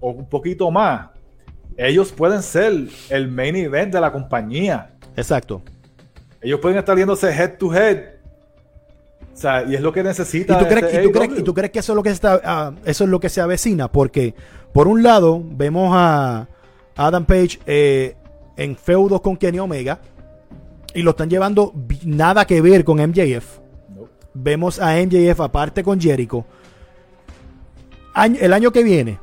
o 0.00 0.10
un 0.10 0.28
poquito 0.28 0.70
más, 0.70 1.10
ellos 1.76 2.10
pueden 2.12 2.42
ser 2.42 2.72
el 3.10 3.28
main 3.28 3.54
event 3.56 3.92
de 3.92 4.00
la 4.00 4.10
compañía. 4.10 4.96
Exacto. 5.20 5.62
Ellos 6.42 6.60
pueden 6.60 6.78
estar 6.78 6.96
viéndose 6.96 7.30
head 7.30 7.58
to 7.58 7.72
head. 7.74 7.98
O 9.32 9.36
sea, 9.40 9.62
y 9.64 9.74
es 9.74 9.80
lo 9.80 9.92
que 9.92 10.00
¿Y 10.00 10.04
necesita. 10.04 10.58
tú, 10.58 10.66
crees, 10.66 10.84
este 10.84 11.02
y 11.02 11.06
tú 11.06 11.12
crees- 11.12 11.30
AEW. 11.30 11.40
y 11.40 11.42
tú 11.44 11.54
crees 11.54 11.70
que 11.70 11.78
eso 11.78 11.92
es 11.92 11.96
lo 11.96 12.02
que 12.02 12.10
está, 12.10 12.40
ah, 12.44 12.72
eso 12.84 13.04
es 13.04 13.10
lo 13.10 13.20
que 13.20 13.28
se 13.28 13.40
avecina? 13.40 13.88
Porque, 13.88 14.34
por 14.72 14.86
un 14.88 15.02
lado, 15.02 15.42
vemos 15.44 15.90
a 15.94 16.46
Adam 16.96 17.24
Page 17.24 17.58
eh, 17.66 18.16
en 18.56 18.76
feudos 18.76 19.20
con 19.20 19.36
Kenny 19.36 19.58
Omega 19.58 20.00
y 20.94 21.02
lo 21.02 21.10
están 21.12 21.30
llevando 21.30 21.72
nada 22.04 22.44
que 22.46 22.60
ver 22.60 22.84
con 22.84 22.98
MJF. 23.00 23.58
No. 23.94 24.08
Vemos 24.34 24.78
a 24.80 24.96
MJF 25.00 25.40
aparte 25.40 25.82
con 25.82 26.00
Jericho. 26.00 26.44
Año- 28.14 28.38
el 28.40 28.52
año 28.52 28.70
que 28.72 28.82
viene, 28.82 29.18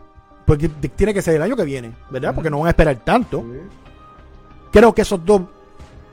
porque 0.46 0.70
tiene 0.70 1.14
que 1.14 1.22
ser 1.22 1.36
el 1.36 1.42
año 1.42 1.56
que 1.56 1.66
viene, 1.66 1.92
¿verdad? 2.10 2.34
Porque 2.34 2.50
no 2.50 2.60
van 2.60 2.68
a 2.68 2.70
esperar 2.70 2.96
tanto. 3.04 3.44
Creo 4.72 4.94
que 4.96 5.02
esos 5.02 5.24
dos 5.26 5.42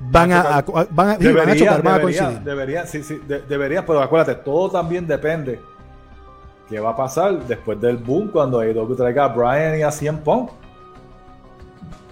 van 0.01 0.33
a, 0.33 0.41
a- 0.59 0.65
van 0.91 1.09
a- 1.11 1.17
sí, 1.19 1.29
van 1.33 1.49
a 1.51 1.57
chocar, 1.57 1.83
van 1.83 1.95
a 1.95 2.01
coincidir. 2.01 2.81
sí, 2.87 3.03
sí, 3.03 3.21
de- 3.27 3.43
deberían, 3.43 3.85
pero 3.87 4.01
acuérdate, 4.01 4.35
todo 4.43 4.71
también 4.71 5.07
depende. 5.07 5.61
¿Qué 6.69 6.81
va 6.81 6.91
a 6.91 6.97
pasar 6.97 7.47
después 7.47 7.81
del 7.81 7.99
boom 7.99 8.29
cuando 8.29 8.59
AEW 8.61 8.97
traiga 8.97 9.25
a 9.25 9.29
Brian 9.29 9.79
y 9.79 9.83
a 9.83 9.91
CM 9.91 10.19
Punk? 10.19 10.51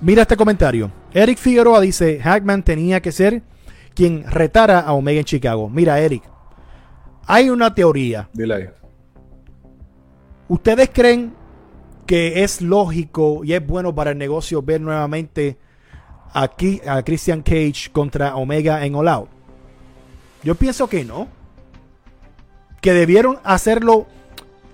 Mira 0.01 0.23
este 0.23 0.37
comentario. 0.37 0.91
Eric 1.15 1.39
Figueroa 1.39 1.81
dice, 1.81 2.21
Hackman 2.21 2.63
tenía 2.63 3.01
que 3.01 3.13
ser 3.13 3.43
quien 3.95 4.25
retara 4.31 4.81
a 4.81 4.93
Omega 4.93 5.21
en 5.21 5.25
Chicago. 5.25 5.71
Mira, 5.71 5.99
Eric, 6.01 6.23
hay 7.27 7.51
una 7.51 7.75
teoría. 7.75 8.29
Dile 8.33 8.55
ahí. 8.55 8.69
¿Ustedes 10.49 10.91
creen 10.93 11.35
que 12.07 12.43
es 12.43 12.61
lógico 12.61 13.43
y 13.45 13.55
es 13.55 13.67
bueno 13.67 13.95
para 13.95 14.11
el 14.11 14.19
negocio 14.19 14.61
ver 14.63 14.81
nuevamente 14.81 15.57
aquí 16.33 16.81
a 16.87 17.03
Christian 17.03 17.43
Cage 17.43 17.91
contra 17.93 18.37
Omega 18.37 18.85
en 18.85 18.95
All 18.95 19.09
Out? 19.09 19.29
Yo 20.43 20.55
pienso 20.55 20.89
que 20.89 21.05
no. 21.05 21.29
Que 22.81 22.93
debieron 22.93 23.39
hacerlo, 23.45 24.07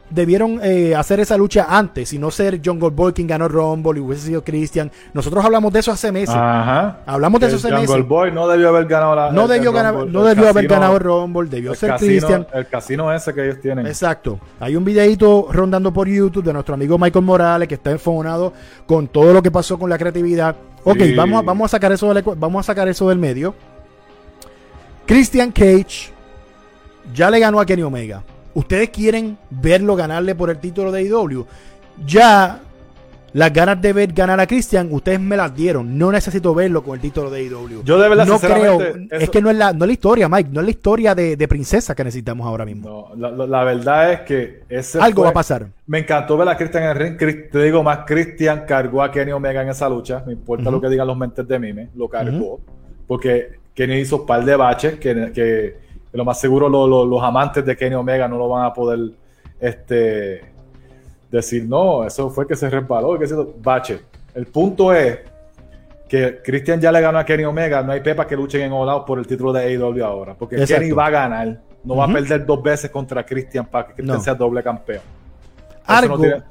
debieron 0.08 0.60
eh, 0.62 0.94
hacer 0.94 1.20
esa 1.20 1.36
lucha 1.36 1.66
antes 1.68 2.10
y 2.14 2.18
no 2.18 2.30
ser 2.30 2.62
John 2.64 2.80
Goldberg 2.80 3.12
quien 3.12 3.26
ganó 3.26 3.48
Rumble 3.48 3.98
y 3.98 4.02
hubiese 4.02 4.28
sido 4.28 4.42
Christian. 4.42 4.90
Nosotros 5.12 5.44
hablamos 5.44 5.70
de 5.74 5.80
eso 5.80 5.92
hace 5.92 6.10
meses. 6.10 6.34
Ajá. 6.34 7.00
Hablamos 7.04 7.38
de 7.38 7.48
Que 7.48 7.54
eso 7.54 7.66
hace 7.66 7.76
Jungle 7.76 7.96
meses. 7.96 8.08
Boy 8.08 8.32
no 8.32 8.48
debió 8.48 8.70
haber 8.70 8.86
ganado 8.86 9.14
la. 9.14 9.30
No 9.30 9.46
debió, 9.46 9.72
ganar, 9.72 9.94
Rumble. 9.94 10.12
no 10.12 10.24
debió 10.24 10.48
haber 10.48 10.66
ganado 10.66 10.98
Rumble, 10.98 11.50
debió 11.50 11.74
ser 11.74 11.90
casino, 11.90 12.08
Christian. 12.08 12.46
El 12.54 12.66
casino 12.66 13.12
ese 13.12 13.34
que 13.34 13.44
ellos 13.44 13.60
tienen. 13.60 13.86
Exacto. 13.86 14.40
Hay 14.58 14.74
un 14.74 14.86
videito 14.86 15.48
rondando 15.52 15.92
por 15.92 16.08
YouTube 16.08 16.44
de 16.44 16.54
nuestro 16.54 16.74
amigo 16.74 16.96
Michael 16.96 17.26
Morales 17.26 17.68
que 17.68 17.74
está 17.74 17.90
enfonado 17.90 18.54
con 18.86 19.08
todo 19.08 19.34
lo 19.34 19.42
que 19.42 19.50
pasó 19.50 19.78
con 19.78 19.90
la 19.90 19.98
creatividad. 19.98 20.56
Ok, 20.90 20.98
Sí. 21.00 21.14
vamos, 21.14 21.40
a, 21.40 21.42
vamos, 21.42 21.64
a 21.66 21.68
sacar 21.68 21.92
eso 21.92 22.12
del, 22.12 22.24
vamos 22.36 22.60
a 22.60 22.62
sacar 22.62 22.88
eso 22.88 23.08
del 23.08 23.18
medio. 23.18 23.54
Christian 25.06 25.52
Cage 25.52 26.10
ya 27.14 27.30
le 27.30 27.38
ganó 27.38 27.60
a 27.60 27.66
Kenny 27.66 27.82
Omega. 27.82 28.22
¿Ustedes 28.54 28.90
quieren 28.90 29.38
verlo 29.50 29.96
ganarle 29.96 30.34
por 30.34 30.50
el 30.50 30.58
título 30.58 30.90
de 30.92 31.04
IW? 31.04 31.46
Ya 32.06 32.60
las 33.34 33.52
ganas 33.52 33.80
de 33.82 33.92
ver 33.92 34.12
ganar 34.12 34.40
a 34.40 34.46
Christian, 34.46 34.88
ustedes 34.90 35.20
me 35.20 35.36
las 35.36 35.54
dieron. 35.54 35.98
No 35.98 36.10
necesito 36.10 36.54
verlo 36.54 36.82
con 36.82 36.94
el 36.94 37.00
título 37.00 37.30
de 37.30 37.44
IW. 37.44 37.82
Yo 37.84 37.98
de 37.98 38.08
verdad, 38.08 38.26
no 38.26 38.38
creo. 38.38 38.78
Es 39.10 39.28
que 39.30 39.42
no 39.42 39.50
es, 39.50 39.56
la, 39.56 39.72
no 39.72 39.84
es 39.84 39.88
la 39.88 39.92
historia, 39.92 40.28
Mike. 40.28 40.50
No 40.52 40.60
es 40.60 40.64
la 40.64 40.70
historia 40.70 41.14
de, 41.14 41.36
de 41.36 41.48
princesa 41.48 41.94
que 41.94 42.02
necesitamos 42.04 42.46
ahora 42.46 42.64
mismo. 42.64 43.10
No, 43.14 43.46
la, 43.46 43.64
verdad 43.64 44.12
es 44.12 44.20
que 44.22 44.62
ese 44.68 44.98
Algo 45.00 45.16
fue- 45.16 45.24
va 45.24 45.30
a 45.30 45.34
pasar. 45.34 45.66
Me 45.86 45.98
encantó 45.98 46.36
ver 46.36 46.48
a 46.48 46.56
Christian 46.56 46.84
en 46.84 46.88
el 46.90 46.96
ring. 46.96 47.16
Te 47.50 47.62
digo 47.62 47.82
más, 47.82 48.00
Christian 48.06 48.64
cargó 48.66 49.02
a 49.02 49.10
Kenny 49.10 49.32
Omega 49.32 49.62
en 49.62 49.68
esa 49.68 49.88
lucha. 49.88 50.22
Me 50.26 50.32
importa 50.32 50.70
lo 50.70 50.80
que 50.80 50.88
digan 50.88 51.06
los 51.06 51.16
mentes 51.16 51.46
de 51.46 51.58
mime. 51.58 51.88
Lo 51.96 52.08
cargó. 52.08 52.60
Porque 53.06 53.58
Kenny 53.74 53.96
hizo 54.00 54.16
un 54.22 54.26
par 54.26 54.44
de 54.44 54.56
baches 54.56 54.98
que, 54.98 55.30
que 55.34 55.76
lo 56.12 56.24
más 56.24 56.40
seguro 56.40 56.68
lo- 56.68 56.88
lo- 56.88 57.04
los 57.06 57.22
amantes 57.22 57.64
de 57.64 57.76
Kenny 57.76 57.94
Omega 57.94 58.26
no 58.26 58.38
lo 58.38 58.48
van 58.48 58.64
a 58.64 58.72
poder 58.72 58.98
este, 59.60 60.40
decir, 61.30 61.64
no, 61.66 62.04
eso 62.04 62.30
fue 62.30 62.46
que 62.46 62.56
se 62.56 62.68
resbaló. 62.70 63.16
y 63.16 63.18
Que 63.18 63.26
se 63.26 63.34
bache. 63.62 64.00
El 64.34 64.46
punto 64.46 64.92
es 64.92 65.18
que 66.08 66.40
Christian 66.44 66.80
ya 66.80 66.90
le 66.90 67.00
ganó 67.00 67.18
a 67.18 67.24
Kenny 67.24 67.44
Omega. 67.44 67.82
No 67.82 67.92
hay 67.92 68.00
pepa 68.00 68.26
que 68.26 68.36
luchen 68.36 68.62
en 68.62 68.72
All 68.72 68.88
Out 68.88 69.06
por 69.06 69.18
el 69.18 69.26
título 69.26 69.52
de 69.52 69.62
AEW 69.64 70.04
ahora. 70.04 70.34
Porque 70.34 70.56
Exacto. 70.56 70.80
Kenny 70.82 70.92
va 70.92 71.06
a 71.06 71.10
ganar. 71.10 71.60
No 71.84 71.96
va 71.96 72.04
a 72.06 72.12
perder 72.12 72.44
dos 72.44 72.62
veces 72.62 72.90
contra 72.90 73.24
Christian 73.24 73.66
para 73.66 73.86
que 73.88 73.94
Christian 73.94 74.16
No. 74.18 74.22
sea 74.22 74.34
doble 74.34 74.62
campeón. 74.62 75.00
Algo. 75.86 76.16
no 76.16 76.22
tiene- 76.22 76.42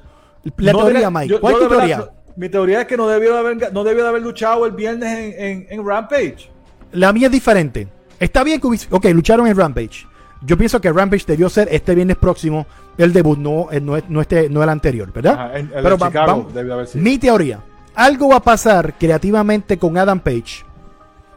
la 0.58 0.72
no 0.72 0.86
teoría, 0.86 1.10
Mike. 1.12 1.28
yo- 1.28 1.42
¿Cuál 1.42 1.54
es 1.54 1.60
tu 1.60 1.70
verdad- 1.70 1.78
teoría? 1.88 2.10
mi 2.36 2.50
teoría 2.50 2.82
es 2.82 2.88
que 2.88 2.96
no 2.98 3.08
debió 3.08 3.34
de 3.34 3.40
haber, 3.40 3.74
no 3.74 3.84
debió 3.84 4.04
de 4.04 4.10
haber 4.10 4.22
luchado 4.22 4.66
el 4.66 4.72
viernes 4.72 5.36
en, 5.38 5.46
en- 5.46 5.68
en 5.70 5.86
Rampage. 5.88 6.50
La 6.94 7.12
mía 7.12 7.26
es 7.28 7.32
diferente. 7.34 7.88
Está 8.20 8.44
bien 8.44 8.60
que 8.62 8.68
hubiese- 8.68 8.88
Ok, 8.92 9.06
lucharon 9.06 9.46
en 9.48 9.56
Rampage. 9.58 10.08
Yo 10.42 10.58
pienso 10.58 10.80
que 10.80 10.92
Rampage 10.92 11.26
debió 11.26 11.50
ser 11.50 11.68
este 11.72 11.96
viernes 11.96 12.18
próximo 12.18 12.68
el 12.98 13.12
debut, 13.14 13.38
no, 13.40 13.72
eh, 13.72 13.82
no, 13.82 13.96
no 14.08 14.22
este, 14.22 14.50
no 14.50 14.62
el 14.64 14.70
anterior, 14.70 15.12
¿verdad? 15.12 15.34
Ajá, 15.34 15.52
Pero 15.74 15.96
el 15.96 16.02
va- 16.04 16.08
Chicago 16.08 16.28
vamos- 16.28 16.54
debió 16.54 16.74
haber 16.76 16.88
sido. 16.88 17.04
Mi 17.04 17.18
teoría. 17.18 17.60
Algo 17.96 18.30
va 18.30 18.36
a 18.38 18.44
pasar 18.44 18.94
creativamente 19.00 19.78
con 19.80 19.98
Adam 19.98 20.20
Page. 20.20 20.64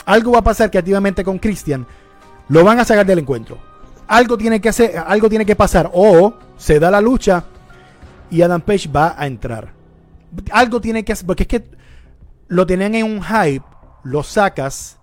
Algo 0.05 0.33
va 0.33 0.41
a 0.41 0.45
pasar 0.45 0.71
creativamente 0.71 1.25
con 1.25 1.39
Christian. 1.39 1.87
Lo 2.49 2.65
van 2.65 2.79
a 2.81 2.85
sacar 2.85 3.07
del 3.07 3.21
encuentro. 3.21 3.59
algo 4.09 4.37
tiene 4.37 4.61
que 4.61 4.69
hacer, 4.69 4.99
algo 5.07 5.29
tiene 5.29 5.47
que 5.47 5.55
pasar. 5.55 5.89
O 5.95 6.35
se 6.57 6.81
da 6.81 6.91
la 6.91 7.01
lucha 7.01 7.45
y 8.29 8.43
Adam 8.43 8.61
Page 8.61 8.89
va 8.89 9.15
a 9.17 9.25
entrar. 9.27 9.73
Algo 10.51 10.81
tiene 10.81 11.05
que 11.05 11.13
hacer, 11.13 11.27
porque 11.27 11.45
es 11.45 11.49
que 11.49 11.65
lo 12.49 12.67
tenían 12.67 12.95
en 12.97 13.05
un 13.07 13.23
hype, 13.23 13.65
lo 14.03 14.23
sacas, 14.25 14.99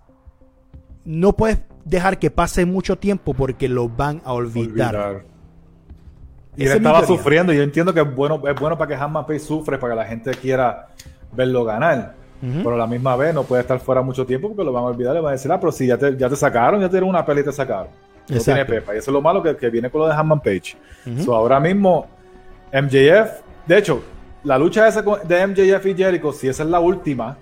no 1.06 1.32
puedes 1.34 1.60
dejar 1.89 2.19
que 2.19 2.30
pase 2.30 2.65
mucho 2.65 2.97
tiempo 2.97 3.34
porque 3.34 3.67
lo 3.67 3.89
van 3.89 4.21
a 4.26 4.34
olvidar. 4.34 4.95
Olvidar. 4.95 5.23
Y 6.56 6.65
él 6.65 6.71
estaba 6.71 7.06
sufriendo. 7.06 7.54
Y 7.54 7.58
yo 7.58 7.63
entiendo 7.63 7.93
que 7.93 8.02
es 8.02 8.15
bueno, 8.15 8.41
es 8.47 8.60
bueno 8.60 8.78
para 8.78 8.89
que 8.89 8.95
Hanman 8.95 9.26
Page 9.26 9.39
sufre, 9.39 9.78
para 9.78 9.93
que 9.93 9.97
la 9.97 10.06
gente 10.06 10.32
quiera 10.32 10.88
verlo 11.32 11.63
ganar. 11.63 12.15
Pero 12.39 12.76
a 12.76 12.78
la 12.78 12.86
misma 12.86 13.15
vez 13.15 13.34
no 13.34 13.43
puede 13.43 13.62
estar 13.62 13.80
fuera 13.80 14.02
mucho 14.04 14.23
tiempo 14.23 14.50
porque 14.50 14.63
lo 14.63 14.71
van 14.71 14.84
a 14.84 14.88
olvidar. 14.88 15.13
Le 15.13 15.21
van 15.21 15.30
a 15.30 15.32
decir, 15.34 15.52
ah, 15.52 15.60
pero 15.60 15.71
si 15.71 15.88
ya 15.88 15.97
te, 15.97 16.15
ya 16.15 16.30
te 16.30 16.36
sacaron, 16.36 16.80
ya 16.80 16.88
te 16.88 16.93
dieron 16.93 17.10
una 17.10 17.26
pelea 17.26 17.41
y 17.41 17.45
te 17.45 17.52
sacaron. 17.52 17.88
No 18.30 18.36
Exacto. 18.36 18.43
tiene 18.43 18.65
pepa. 18.65 18.93
Y 18.93 19.00
eso 19.00 19.10
es 19.10 19.13
lo 19.13 19.21
malo 19.21 19.41
que, 19.41 19.56
que 19.56 19.69
viene 19.69 19.89
con 19.89 20.02
lo 20.02 20.08
de 20.08 20.13
Hanman 20.13 20.39
Page. 20.39 20.76
So, 21.23 21.34
ahora 21.34 21.60
mismo, 21.60 22.08
MJF, 22.73 23.41
de 23.65 23.78
hecho, 23.78 24.02
la 24.43 24.58
lucha 24.58 24.88
esa 24.88 25.02
de 25.02 25.47
MJF 25.47 25.86
y 25.86 25.95
Jericho, 25.95 26.32
si 26.32 26.47
esa 26.47 26.63
es 26.63 26.69
la 26.69 26.80
última, 26.80 27.38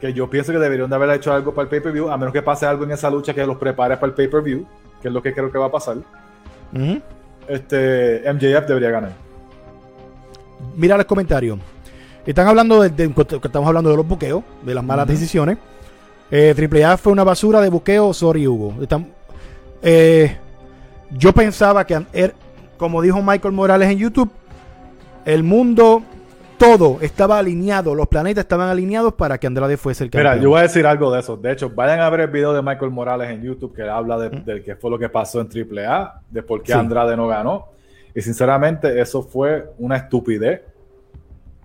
que 0.00 0.12
yo 0.12 0.28
pienso 0.28 0.52
que 0.52 0.58
deberían 0.58 0.90
de 0.90 0.96
haber 0.96 1.10
hecho 1.10 1.32
algo 1.32 1.52
para 1.54 1.64
el 1.64 1.68
pay-per-view, 1.70 2.10
a 2.10 2.16
menos 2.18 2.32
que 2.32 2.42
pase 2.42 2.66
algo 2.66 2.84
en 2.84 2.90
esa 2.92 3.08
lucha 3.10 3.32
que 3.34 3.46
los 3.46 3.56
prepare 3.56 3.96
para 3.96 4.08
el 4.08 4.14
pay-per-view, 4.14 4.66
que 5.00 5.08
es 5.08 5.14
lo 5.14 5.22
que 5.22 5.32
creo 5.32 5.50
que 5.50 5.58
va 5.58 5.66
a 5.66 5.70
pasar. 5.72 5.96
Este, 7.48 8.22
MJF 8.32 8.66
debería 8.66 8.90
ganar. 8.90 9.12
Mira 10.76 10.96
los 10.96 11.06
comentarios. 11.06 11.58
Están 12.26 12.48
hablando 12.48 12.82
de, 12.82 12.90
de- 12.90 13.04
estamos 13.42 13.68
hablando 13.68 13.90
de 13.90 13.96
los 13.96 14.06
buqueos, 14.06 14.42
de 14.62 14.74
las 14.74 14.82
malas 14.84 15.06
decisiones. 15.06 15.58
Eh, 16.30 16.52
Triple 16.56 16.84
A 16.84 16.96
fue 16.96 17.12
una 17.12 17.22
basura 17.22 17.60
de 17.60 17.68
buqueo, 17.70 18.12
sorry 18.12 18.46
Hugo. 18.48 18.74
Están- 18.82 19.06
eh, 19.82 20.36
yo 21.12 21.32
pensaba 21.32 21.86
que, 21.86 21.94
er- 22.12 22.34
como 22.76 23.00
dijo 23.00 23.22
Michael 23.22 23.54
Morales 23.54 23.88
en 23.90 23.98
YouTube, 23.98 24.30
el 25.24 25.44
mundo, 25.44 26.02
todo 26.56 26.98
estaba 27.00 27.38
alineado, 27.38 27.94
los 27.94 28.08
planetas 28.08 28.44
estaban 28.44 28.68
alineados 28.68 29.14
para 29.14 29.38
que 29.38 29.46
Andrade 29.46 29.76
fuese 29.76 30.04
el 30.04 30.10
campeón. 30.10 30.32
Mira, 30.32 30.42
yo 30.42 30.50
voy 30.50 30.60
a 30.60 30.62
decir 30.62 30.86
algo 30.86 31.12
de 31.12 31.20
eso. 31.20 31.36
De 31.36 31.52
hecho, 31.52 31.70
vayan 31.70 32.00
a 32.00 32.10
ver 32.10 32.20
el 32.20 32.28
video 32.28 32.52
de 32.52 32.62
Michael 32.62 32.90
Morales 32.90 33.30
en 33.30 33.42
YouTube 33.42 33.74
que 33.74 33.82
habla 33.82 34.18
de, 34.18 34.30
de 34.30 34.62
qué 34.62 34.76
fue 34.76 34.90
lo 34.90 34.98
que 34.98 35.08
pasó 35.08 35.40
en 35.40 35.48
AAA, 35.48 36.22
de 36.30 36.42
por 36.42 36.62
qué 36.62 36.72
Sí. 36.72 36.78
Andrade 36.78 37.16
no 37.16 37.28
ganó. 37.28 37.68
Y 38.14 38.20
sinceramente, 38.22 39.00
eso 39.00 39.22
fue 39.22 39.70
una 39.78 39.96
estupidez. 39.96 40.62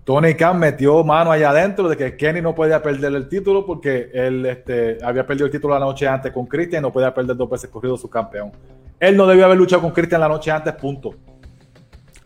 Tony 0.04 0.34
Khan 0.34 0.58
metió 0.58 1.04
mano 1.04 1.30
allá 1.30 1.50
adentro 1.50 1.88
de 1.88 1.96
que 1.96 2.16
Kenny 2.16 2.42
no 2.42 2.54
podía 2.54 2.82
perder 2.82 3.14
el 3.14 3.28
título 3.28 3.64
porque 3.64 4.10
él 4.12 4.44
este, 4.46 4.98
había 5.02 5.24
perdido 5.24 5.46
el 5.46 5.52
título 5.52 5.74
la 5.74 5.80
noche 5.80 6.08
antes 6.08 6.32
con 6.32 6.46
Christian 6.46 6.82
y 6.82 6.82
no 6.82 6.92
podía 6.92 7.14
perder 7.14 7.36
dos 7.36 7.48
veces 7.48 7.70
corrido 7.70 7.96
su 7.96 8.10
campeón. 8.10 8.50
Él 8.98 9.16
no 9.16 9.26
debió 9.26 9.44
haber 9.44 9.56
luchado 9.56 9.80
con 9.80 9.92
Christian 9.92 10.20
la 10.20 10.28
noche 10.28 10.50
antes, 10.50 10.72
punto. 10.74 11.14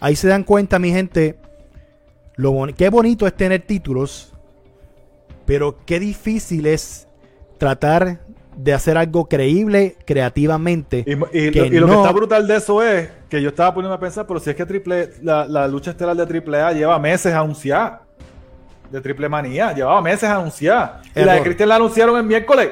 Ahí 0.00 0.16
se 0.16 0.28
dan 0.28 0.42
cuenta, 0.42 0.78
mi 0.78 0.90
gente, 0.90 1.38
lo 2.36 2.66
qué 2.76 2.88
bonito 2.90 3.26
es 3.26 3.34
tener 3.34 3.62
títulos, 3.62 4.32
pero 5.44 5.76
qué 5.86 5.98
difícil 6.00 6.66
es 6.66 7.08
tratar 7.58 8.20
de 8.56 8.72
hacer 8.72 8.96
algo 8.96 9.26
creíble 9.28 9.96
creativamente. 10.06 11.04
Y, 11.06 11.12
y- 11.12 11.50
Que 11.50 11.66
y 11.66 11.70
lo 11.78 11.86
que 11.86 11.94
está 11.94 12.12
brutal 12.12 12.46
de 12.46 12.56
eso 12.56 12.82
es 12.82 13.08
que 13.28 13.40
yo 13.42 13.50
estaba 13.50 13.72
poniendo 13.74 13.94
a 13.94 14.00
pensar, 14.00 14.26
pero 14.26 14.40
si 14.40 14.50
es 14.50 14.56
que 14.56 14.64
triple, 14.66 15.10
la, 15.22 15.46
la 15.46 15.68
lucha 15.68 15.90
estelar 15.90 16.16
de 16.16 16.22
AAA 16.40 16.72
lleva 16.72 16.98
meses 16.98 17.32
anunciada. 17.34 18.02
De 18.90 19.00
triple 19.00 19.28
manía, 19.28 19.72
llevaba 19.72 20.00
meses 20.00 20.28
anunciada. 20.28 21.02
Y 21.14 21.18
la 21.20 21.24
de 21.24 21.30
Error. 21.32 21.44
Christian 21.44 21.68
la 21.68 21.76
anunciaron 21.76 22.16
el 22.18 22.22
miércoles. 22.24 22.70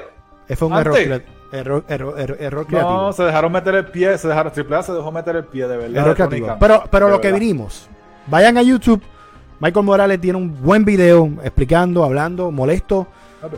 Fue 0.57 0.69
un 0.69 0.75
antes. 0.75 0.97
error, 1.07 1.23
error, 1.53 1.85
error, 1.89 2.15
error- 2.21 2.37
error 2.41 2.67
creativo. 2.67 2.93
No, 2.97 3.13
se 3.13 3.25
dejaron 3.25 3.51
meter 3.53 3.75
el 3.75 3.87
pie, 3.87 4.17
se 4.17 4.29
dejaron, 4.29 4.53
AAA 4.57 4.83
se 4.85 4.93
dejó 4.93 5.11
meter 5.11 5.37
el 5.37 5.45
pie, 5.45 5.67
de 5.67 5.77
verdad. 5.77 6.03
error 6.03 6.15
creativo. 6.15 6.57
Pero, 6.61 6.85
pero 6.91 7.07
De 7.07 7.13
lo 7.13 7.21
que 7.21 7.33
vinimos, 7.33 7.89
vayan 8.29 8.57
a 8.59 8.63
YouTube. 8.63 9.03
Michael 9.61 9.85
Morales 9.87 10.21
tiene 10.21 10.39
un 10.39 10.63
buen 10.63 10.85
video 10.85 11.27
explicando, 11.43 12.05
hablando, 12.05 12.51
molesto. 12.51 13.07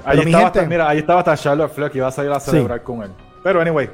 Ahí 0.04 0.18
estaba, 0.18 0.22
gente- 0.22 0.37
hasta, 0.44 0.62
mira, 0.66 0.88
ahí 0.88 0.98
estaba 0.98 1.20
hasta 1.20 1.37
Charlotte 1.37 1.72
Flair 1.72 1.90
que 1.92 1.98
iba 1.98 2.09
a 2.09 2.12
salir 2.12 2.30
a 2.32 2.40
Sí. 2.40 2.50
celebrar 2.50 2.82
con 2.82 3.02
él. 3.02 3.11
Pero 3.42 3.61
anyway, 3.61 3.88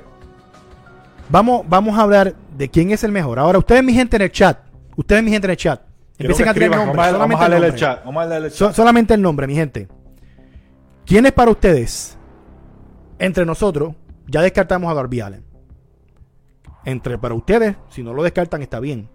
Vamos, 1.29 1.63
vamos 1.67 1.97
a 1.99 2.03
hablar 2.03 2.35
de 2.59 2.69
quién 2.69 2.91
es 2.91 3.05
el 3.05 3.13
mejor. 3.13 3.39
Ahora, 3.39 3.59
ustedes, 3.59 3.83
mi 3.83 3.95
gente 3.95 4.17
en 4.17 4.23
el 4.23 4.31
chat, 4.33 4.59
ustedes, 4.97 5.23
mi 5.23 5.31
gente 5.31 5.47
en 5.47 5.53
el 5.53 5.57
chat, 5.57 5.81
empiecen 6.19 6.49
a 6.49 6.53
tirar 6.53 6.71
nombres. 6.71 6.97
vamos 6.97 7.13
solamente 7.13 7.43
a 7.43 7.47
el 7.47 7.51
leer 7.53 7.63
el 7.65 7.69
nombre. 7.71 7.81
chat. 7.81 8.05
Vamos 8.05 8.23
a 8.23 8.27
leer 8.27 8.43
el 8.45 8.51
chat. 8.51 8.59
So- 8.59 8.73
solamente 8.75 9.15
el 9.15 9.23
nombre, 9.23 9.47
mi 9.47 9.55
gente. 9.55 9.89
¿Quién 11.07 11.25
es 11.25 11.33
para 11.33 11.51
ustedes? 11.51 12.19
Entre 13.19 13.47
nosotros, 13.47 13.95
ya 14.27 14.43
descartamos 14.43 14.91
a 14.91 14.95
Darby 14.95 15.21
Allen. 15.21 15.45
Entre 16.85 17.17
para 17.17 17.35
ustedes, 17.35 17.77
si 17.89 18.03
no 18.03 18.13
lo 18.13 18.23
descartan, 18.23 18.61
está 18.61 18.79
bien. 18.81 19.09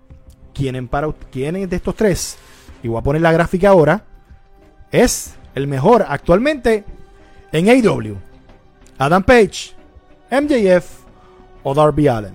¿Quién, 0.54 0.88
para, 0.88 1.12
quién 1.32 1.70
de 1.70 1.76
estos 1.76 1.94
tres? 1.96 2.38
Y 2.84 2.88
voy 2.88 3.00
a 3.00 3.02
poner 3.02 3.22
la 3.22 3.32
gráfica 3.32 3.70
ahora. 3.70 4.04
Es 4.92 5.36
el 5.56 5.68
mejor 5.68 6.06
actualmente 6.08 6.84
en 7.52 7.70
AEW. 7.70 8.16
Adam 8.98 9.24
Page, 9.24 9.76
MJF 10.32 10.86
o 11.64 11.74
Darby 11.74 12.08
Allen. 12.08 12.34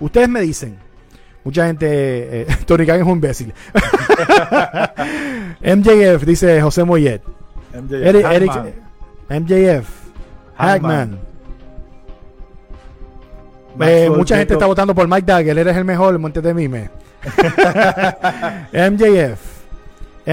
Ustedes 0.00 0.28
me 0.28 0.40
dicen. 0.40 0.78
Mucha 1.44 1.66
gente. 1.66 1.86
eh, 2.42 2.46
Tony 2.66 2.84
Khan 2.86 3.00
es 3.00 3.06
un 3.06 3.12
imbécil. 3.12 3.54
MJF, 5.62 6.24
dice 6.24 6.60
José 6.60 6.84
Moyet. 6.84 7.22
MJF, 7.74 8.24
Eric. 8.32 8.52
MJF. 9.28 9.88
Hackman. 10.56 11.18
Eh, 13.80 14.10
mucha 14.14 14.36
gente 14.36 14.54
está 14.54 14.66
votando 14.66 14.94
por 14.94 15.08
Mike 15.08 15.24
Dagger. 15.24 15.56
Eres 15.56 15.76
el 15.76 15.84
mejor, 15.84 16.18
Monte 16.18 16.42
de 16.42 16.52
Mime. 16.52 16.90
MJF. 18.72 19.40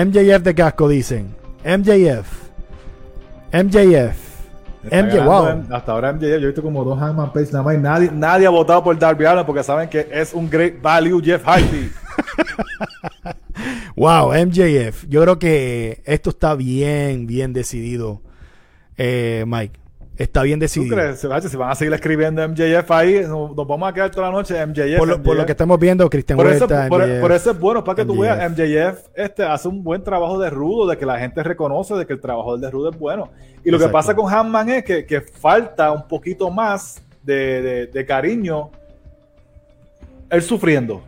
MJF 0.05 0.43
de 0.43 0.53
casco, 0.53 0.87
dicen. 0.87 1.35
MJF. 1.65 2.27
MJF. 3.51 4.27
MJ, 4.91 5.25
wow. 5.25 5.65
hasta 5.71 5.91
ahora 5.91 6.13
MJF, 6.13 6.21
yo 6.21 6.35
he 6.35 6.45
visto 6.45 6.61
como 6.61 6.83
dos 6.83 6.97
Hangman 6.97 7.33
Page 7.33 7.47
nada 7.51 7.63
más 7.63 7.75
y 7.75 7.77
nadie, 7.77 8.11
nadie 8.13 8.47
ha 8.47 8.49
votado 8.49 8.83
por 8.83 8.97
Darby 8.97 9.25
Allin 9.25 9.45
porque 9.45 9.63
saben 9.63 9.89
que 9.89 10.07
es 10.09 10.33
un 10.33 10.49
great 10.49 10.81
value 10.81 11.21
Jeff 11.21 11.43
Hardy. 11.43 11.91
Wow, 13.95 14.31
MJF. 14.31 15.07
Yo 15.07 15.23
creo 15.23 15.39
que 15.39 16.03
esto 16.05 16.29
está 16.29 16.53
bien, 16.53 17.25
bien 17.25 17.51
decidido, 17.51 18.21
eh, 18.95 19.43
Mike. 19.47 19.79
Está 20.17 20.41
bien 20.41 20.57
¿Tú 20.59 20.63
decidido. 20.63 20.95
crees? 20.95 21.19
Se- 21.19 21.49
Si 21.49 21.57
van 21.57 21.69
a 21.69 21.75
seguir 21.75 21.93
escribiendo 21.93 22.41
MJF 22.47 22.89
ahí, 22.91 23.21
nos, 23.27 23.55
nos 23.55 23.67
vamos 23.67 23.87
a 23.87 23.93
quedar 23.93 24.09
toda 24.09 24.27
la 24.31 24.33
noche 24.33 24.55
MJF. 24.65 24.97
Por 24.97 25.07
lo, 25.07 25.21
por 25.21 25.35
lo 25.37 25.45
que 25.45 25.51
estamos 25.51 25.79
viendo, 25.79 26.09
Cristian 26.09 26.37
Por 26.37 26.47
eso, 26.47 26.67
por, 26.67 27.01
MJF. 27.05 27.21
por 27.21 27.31
eso 27.31 27.51
es 27.51 27.59
bueno, 27.59 27.83
para 27.83 27.97
que 27.97 28.05
tú 28.05 28.19
veas, 28.21 28.37
MJF 28.51 29.09
este, 29.15 29.43
hace 29.43 29.67
un 29.67 29.83
buen 29.83 30.03
trabajo 30.03 30.39
de 30.39 30.49
rudo, 30.49 30.87
de 30.87 30.97
que 30.97 31.05
la 31.05 31.19
gente 31.19 31.43
reconoce 31.43 31.93
de 31.93 32.07
que 32.07 32.13
el 32.13 32.19
trabajo 32.19 32.57
de 32.57 32.69
rudo 32.71 32.89
es 32.89 32.97
bueno. 32.97 33.29
Y 33.63 33.69
lo 33.69 33.77
que 33.77 33.89
pasa 33.89 34.15
con 34.15 34.31
Hanman 34.33 34.69
es 34.69 34.83
que, 34.83 35.05
que 35.05 35.21
falta 35.21 35.91
un 35.91 36.07
poquito 36.07 36.49
más 36.49 36.99
de, 37.21 37.61
de- 37.61 37.87
de 37.87 38.05
cariño, 38.05 38.71
él 40.29 40.41
sufriendo. 40.41 41.01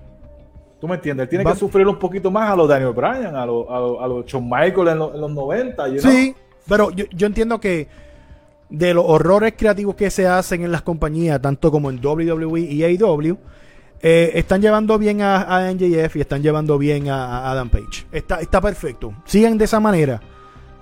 ¿Tú 0.80 0.88
me 0.88 0.96
entiendes? 0.96 1.24
Él 1.24 1.30
tiene 1.30 1.44
Va- 1.44 1.54
que 1.54 1.58
sufrir 1.60 1.88
un 1.88 1.98
poquito 2.00 2.30
más 2.32 2.50
a 2.52 2.56
los 2.56 2.70
Daniel 2.70 2.94
Bryan, 2.94 3.36
a 3.36 3.46
los 3.46 3.66
a 3.70 3.80
los- 3.80 4.02
a 4.02 4.08
los 4.08 4.26
Shawn 4.26 4.46
Michaels 4.46 4.92
en, 4.92 5.00
los- 5.00 5.16
en 5.16 5.22
los 5.22 5.32
90. 5.32 5.88
you 5.90 6.00
know? 6.02 6.12
Sí, 6.12 6.36
pero 6.68 6.92
yo, 6.92 7.06
yo 7.12 7.28
entiendo 7.28 7.60
que 7.60 7.88
de 8.70 8.94
los 8.94 9.04
horrores 9.08 9.54
creativos 9.58 9.96
que 9.96 10.10
se 10.12 10.28
hacen 10.28 10.64
en 10.64 10.72
las 10.72 10.82
compañías, 10.84 11.42
tanto 11.42 11.72
como 11.72 11.90
en 11.90 12.00
WWE 12.06 12.60
y 12.62 12.84
AEW, 12.84 13.38
eh, 14.02 14.32
están 14.36 14.62
llevando 14.62 14.98
bien 14.98 15.22
a, 15.22 15.42
a 15.68 15.72
NJF 15.74 16.16
y 16.18 16.22
están 16.22 16.42
llevando 16.42 16.78
bien 16.78 17.10
a, 17.10 17.40
a 17.40 17.52
Adam 17.52 17.70
Page. 17.70 18.06
Está, 18.12 18.40
está 18.40 18.62
perfecto. 18.62 19.14
Sigan 19.26 19.58
de 19.58 19.66
esa 19.66 19.80
manera. 19.80 20.22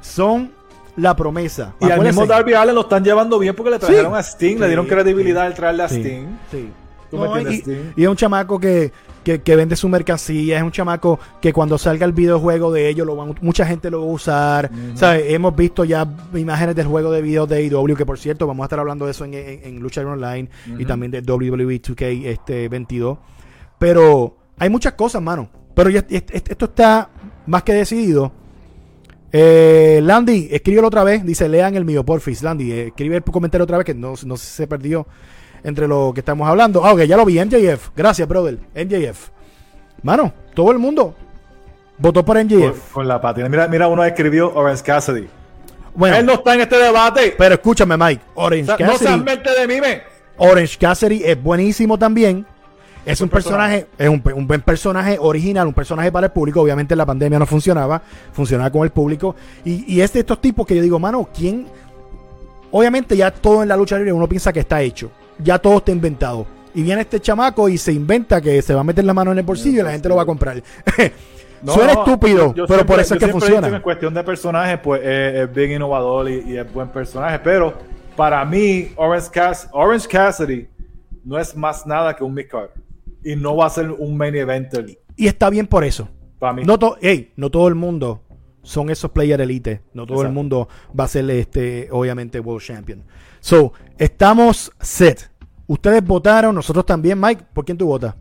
Son 0.01 0.51
la 0.97 1.15
promesa. 1.15 1.73
Y 1.79 1.89
al 1.89 2.01
mismo 2.01 2.25
Darby 2.25 2.53
Allen 2.53 2.75
lo 2.75 2.81
están 2.81 3.03
llevando 3.03 3.39
bien 3.39 3.55
porque 3.55 3.71
le 3.71 3.79
trajeron 3.79 4.11
Sí. 4.13 4.17
a 4.17 4.19
Sting, 4.23 4.53
Sí, 4.55 4.59
le 4.59 4.67
dieron 4.67 4.85
credibilidad 4.87 5.45
al 5.45 5.53
traerle 5.55 5.83
a 5.83 5.89
Sí, 5.89 5.99
Sting. 6.01 6.25
sí. 6.51 6.69
¿Tú 7.09 7.17
me 7.17 7.25
No, 7.27 7.37
entiendes, 7.37 7.91
y, 7.95 8.03
es 8.03 8.07
un 8.09 8.15
chamaco 8.15 8.59
que, 8.59 8.91
que, 9.23 9.41
que 9.41 9.55
vende 9.55 9.75
su 9.75 9.87
mercancía, 9.89 10.57
es 10.57 10.63
un 10.63 10.71
chamaco 10.71 11.19
que 11.41 11.53
cuando 11.53 11.77
salga 11.77 12.05
el 12.05 12.11
videojuego 12.13 12.71
de 12.71 12.89
ellos, 12.89 13.07
lo 13.07 13.15
van, 13.15 13.35
mucha 13.41 13.65
gente 13.65 13.89
lo 13.89 14.01
va 14.01 14.11
a 14.11 14.13
usar. 14.13 14.71
¿Sabes? 14.95 15.25
Hemos 15.29 15.55
visto 15.55 15.83
ya 15.85 16.07
imágenes 16.35 16.75
del 16.75 16.87
juego 16.87 17.11
de 17.11 17.21
videos 17.21 17.47
de 17.47 17.57
AEW, 17.57 17.95
que 17.95 18.05
por 18.05 18.19
cierto, 18.19 18.45
vamos 18.47 18.63
a 18.63 18.65
estar 18.65 18.79
hablando 18.79 19.05
de 19.05 19.11
eso 19.11 19.23
en, 19.25 19.33
en, 19.33 19.59
en 19.63 19.79
Lucha 19.79 20.01
Libre 20.01 20.15
Online 20.15 20.49
y 20.77 20.85
también 20.85 21.11
de 21.11 21.21
WWE 21.21 21.81
2K 21.81 22.25
este, 22.25 22.67
22. 22.69 23.17
Pero 23.79 24.37
hay 24.59 24.69
muchas 24.69 24.93
cosas, 24.93 25.21
mano. 25.21 25.49
Pero 25.75 25.89
ya, 25.89 25.99
est- 26.09 26.31
est- 26.31 26.49
esto 26.51 26.65
está 26.65 27.09
más 27.45 27.63
que 27.63 27.73
decidido. 27.73 28.31
Eh, 29.31 29.99
Landy, 30.03 30.47
escríbelo 30.51 30.87
otra 30.87 31.03
vez. 31.03 31.23
Dice, 31.25 31.47
lean 31.49 31.75
el 31.75 31.85
mío, 31.85 32.03
porfis. 32.05 32.41
Landy, 32.43 32.71
eh, 32.71 32.87
escribe 32.87 33.17
el 33.17 33.23
comentario 33.23 33.63
otra 33.63 33.77
vez 33.77 33.85
que 33.85 33.93
no, 33.93 34.13
no 34.25 34.37
se 34.37 34.67
perdió 34.67 35.05
entre 35.67 35.87
lo 35.87 36.11
que 36.13 36.21
estamos 36.21 36.47
hablando. 36.47 36.85
Ah, 36.85 36.93
ok, 36.93 37.01
ya 37.03 37.17
lo 37.17 37.25
vi. 37.25 37.39
MJF. 37.43 37.89
Gracias, 37.95 38.27
brother. 38.27 38.57
MJF. 38.73 39.29
Mano, 40.01 40.31
todo 40.53 40.71
el 40.71 40.79
mundo 40.79 41.13
votó 41.97 42.23
por 42.23 42.37
Con, 42.37 42.45
MJF. 42.47 42.91
con 42.93 43.07
la 43.07 43.19
patina. 43.19 43.49
Mira, 43.49 43.67
mira, 43.67 43.87
uno 43.87 44.03
escribió 44.03 44.53
Orange 44.55 44.83
Cassidy. 44.83 45.27
Bueno, 45.93 46.15
Él 46.17 46.25
no 46.25 46.33
está 46.33 46.53
en 46.53 46.61
este 46.61 46.77
debate. 46.77 47.35
pero 47.37 47.55
escúchame, 47.55 47.97
Mike. 47.97 48.21
O 48.35 48.45
Orange 48.45 48.65
sea, 48.65 48.77
no 48.79 48.91
Cassidy. 48.93 49.07
seas 49.09 49.23
mente 49.23 49.49
de 49.59 49.67
mime. 49.67 50.01
Orange 50.37 50.77
Cassidy 50.77 51.23
es 51.25 51.41
buenísimo 51.41 51.97
también. 51.97 52.45
Es 53.05 53.21
un 53.21 53.29
personaje. 53.29 53.85
personaje, 53.97 54.03
es 54.03 54.09
un, 54.09 54.33
un 54.39 54.47
buen 54.47 54.61
personaje 54.61 55.17
original, 55.19 55.65
un 55.67 55.73
personaje 55.73 56.11
para 56.11 56.27
el 56.27 56.31
público. 56.33 56.61
Obviamente 56.61 56.93
en 56.93 56.97
la 56.99 57.05
pandemia 57.05 57.39
no 57.39 57.45
funcionaba, 57.45 58.01
funcionaba 58.33 58.69
con 58.69 58.83
el 58.83 58.91
público. 58.91 59.35
Y, 59.65 59.95
y 59.95 60.01
es 60.01 60.13
de 60.13 60.19
estos 60.19 60.39
tipos 60.41 60.67
que 60.67 60.75
yo 60.75 60.81
digo, 60.81 60.99
mano, 60.99 61.27
¿quién? 61.35 61.67
Obviamente 62.69 63.15
ya 63.15 63.31
todo 63.31 63.63
en 63.63 63.69
la 63.69 63.77
lucha 63.77 63.95
libre 63.97 64.11
uno 64.11 64.27
piensa 64.27 64.51
que 64.53 64.59
está 64.59 64.81
hecho. 64.81 65.09
Ya 65.39 65.59
todo 65.59 65.77
está 65.77 65.91
inventado. 65.91 66.45
Y 66.73 66.83
viene 66.83 67.01
este 67.01 67.19
chamaco 67.19 67.69
y 67.69 67.77
se 67.77 67.91
inventa 67.91 68.39
que 68.41 68.61
se 68.61 68.73
va 68.73 68.81
a 68.81 68.83
meter 68.83 69.03
la 69.05 69.13
mano 69.13 69.31
en 69.31 69.39
el 69.39 69.43
bolsillo 69.43 69.81
y 69.81 69.83
la 69.83 69.91
gente 69.91 70.09
lo 70.09 70.15
va 70.15 70.23
a 70.23 70.25
comprar. 70.25 70.61
No, 71.59 71.73
Suena 71.73 71.93
estúpido, 71.93 72.49
yo- 72.49 72.53
yo 72.53 72.67
pero 72.67 72.85
por 72.85 72.99
eso 72.99 73.15
es 73.15 73.19
que 73.19 73.29
funciona. 73.29 73.67
En 73.67 73.81
cuestión 73.81 74.13
de 74.13 74.23
personaje, 74.23 74.77
pues 74.77 75.01
eh, 75.03 75.41
es 75.41 75.51
bien 75.55 75.71
innovador 75.71 76.29
y, 76.29 76.51
y 76.51 76.55
es 76.55 76.71
buen 76.71 76.87
personaje. 76.89 77.39
Pero 77.39 77.73
para 78.15 78.45
mí, 78.45 78.89
Orange, 78.95 79.29
Cass- 79.31 79.67
Orange 79.71 80.07
Cassidy 80.07 80.67
no 81.23 81.39
es 81.39 81.55
más 81.55 81.87
nada 81.87 82.15
que 82.15 82.23
un 82.23 82.35
mid-card. 82.35 82.69
Y 83.23 83.35
no 83.35 83.55
va 83.55 83.65
a 83.65 83.69
ser 83.71 83.89
un 83.89 84.15
main 84.15 84.35
eventer 84.35 84.85
Y 85.15 85.25
está 85.25 85.49
bien 85.49 85.65
por 85.65 85.83
eso. 85.83 86.07
para 86.37 86.53
mí. 86.53 86.61
No, 86.63 86.77
to- 86.77 86.97
ey, 87.01 87.31
no 87.35 87.49
todo 87.49 87.67
el 87.67 87.73
mundo 87.73 88.21
son 88.61 88.91
esos 88.91 89.09
player 89.09 89.41
elite. 89.41 89.81
No 89.95 90.05
todo 90.05 90.21
el 90.21 90.31
mundo 90.31 90.69
va 90.97 91.05
a 91.05 91.07
ser 91.07 91.27
este, 91.31 91.87
obviamente, 91.91 92.39
World 92.39 92.63
Champion. 92.63 93.03
So, 93.39 93.73
estamos 93.97 94.71
set. 94.79 95.29
Ustedes 95.67 96.03
votaron, 96.03 96.55
nosotros 96.55 96.85
también. 96.85 97.19
Mike, 97.19 97.43
¿por 97.53 97.65
quién 97.65 97.77
tú 97.77 97.87
votas? 97.87 98.15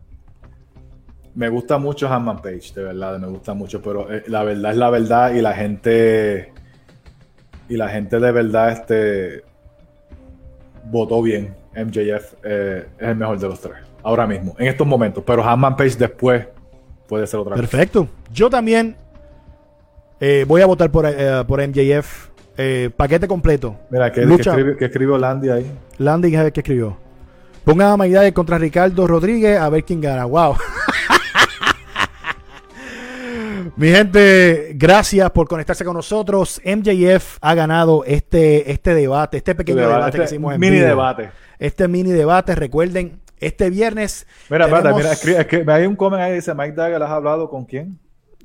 Me 1.37 1.49
gusta 1.49 1.77
mucho 1.77 2.11
Hanman 2.11 2.41
Page, 2.41 2.73
de 2.73 2.83
verdad, 2.83 3.19
me 3.19 3.27
gusta 3.27 3.53
mucho, 3.53 3.79
pero 3.79 4.11
eh, 4.11 4.23
la 4.25 4.43
verdad 4.43 4.71
es 4.71 4.77
la 4.77 4.89
verdad 4.89 5.33
y 5.35 5.41
la 5.41 5.53
gente 5.53 6.51
y 7.69 7.77
la 7.77 7.89
gente 7.89 8.19
de 8.19 8.31
verdad 8.31 8.71
este 8.71 9.43
votó 10.85 11.21
bien. 11.21 11.55
MJF 11.75 12.33
eh, 12.43 12.87
es 12.97 13.07
el 13.07 13.15
mejor 13.15 13.37
de 13.37 13.47
los 13.49 13.61
tres, 13.61 13.77
ahora 14.01 14.25
mismo, 14.25 14.55
en 14.57 14.65
estos 14.65 14.87
momentos, 14.87 15.23
pero 15.27 15.43
Hanman 15.43 15.75
Page 15.75 15.95
después 15.99 16.47
puede 17.07 17.27
ser 17.27 17.39
otra 17.39 17.51
cosa. 17.51 17.61
Perfecto. 17.61 18.07
Yo 18.33 18.49
también 18.49 18.95
eh, 20.19 20.43
voy 20.47 20.63
a 20.63 20.65
votar 20.65 20.89
por, 20.89 21.05
por 21.45 21.61
MJF. 21.67 22.29
Eh, 22.57 22.89
paquete 22.95 23.27
completo. 23.27 23.75
Mira, 23.89 24.11
¿qué, 24.11 24.21
Lucha. 24.21 24.43
qué 24.43 24.49
escribió, 24.49 24.77
qué 24.77 24.85
escribió 24.85 25.17
Landy 25.17 25.49
ahí? 25.49 25.71
Landing 25.99 26.33
es 26.33 26.39
el 26.41 26.51
que 26.51 26.61
escribió. 26.61 26.97
Pongan 27.63 27.89
a 27.91 27.97
Maidade 27.97 28.33
contra 28.33 28.57
Ricardo 28.57 29.05
Rodríguez 29.05 29.59
a 29.59 29.69
ver 29.69 29.83
quién 29.83 30.01
gana. 30.01 30.25
Wow. 30.25 30.55
Mi 33.75 33.89
gente, 33.89 34.71
gracias 34.75 35.29
por 35.31 35.47
conectarse 35.47 35.85
con 35.85 35.93
nosotros. 35.95 36.59
MJF 36.65 37.37
ha 37.41 37.53
ganado 37.53 38.03
este, 38.05 38.71
este 38.71 38.95
debate, 38.95 39.37
este 39.37 39.53
pequeño 39.53 39.77
Debate, 39.81 39.95
debate, 39.97 40.17
que 40.17 40.23
este 40.23 40.35
hicimos 40.35 40.53
en 40.55 40.59
mini 40.59 40.77
debate. 40.79 41.29
Este 41.59 41.87
mini 41.87 42.11
debate, 42.11 42.55
recuerden, 42.55 43.19
este 43.39 43.69
viernes. 43.69 44.25
Mira, 44.49 44.65
espérate, 44.65 44.83
tenemos- 44.87 45.01
mira, 45.03 45.13
escribe, 45.13 45.39
escribe- 45.41 45.73
hay 45.73 45.85
un 45.85 45.95
comment 45.95 46.21
ahí 46.23 46.33
dice 46.33 46.55
Mike 46.55 46.71
Dagger, 46.73 47.03
¿has 47.03 47.11
hablado 47.11 47.49
con 47.49 47.65
quién? 47.65 47.99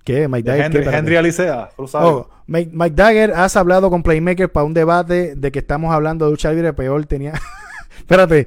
¿Qué? 0.05 0.29
Mike 0.29 0.49
Dagger, 0.49 0.63
¿qué? 0.63 0.67
Henry, 0.67 0.79
Espérate. 0.79 0.99
Henry 0.99 1.17
Alicea. 1.17 1.69
Oh, 1.77 2.29
Mike, 2.47 2.71
Mike 2.75 2.95
Dagger, 2.97 3.33
has 3.33 3.57
hablado 3.57 3.91
con 3.91 4.03
Playmaker 4.03 4.51
para 4.51 4.65
un 4.65 4.75
debate 4.75 5.35
de 5.37 5.53
que 5.53 5.61
estamos 5.61 5.95
hablando 5.95 6.25
de 6.25 6.33
lucha 6.33 6.53
libre, 6.53 6.73
peor 6.73 7.07
tenía. 7.07 7.35
Espérate. 7.99 8.47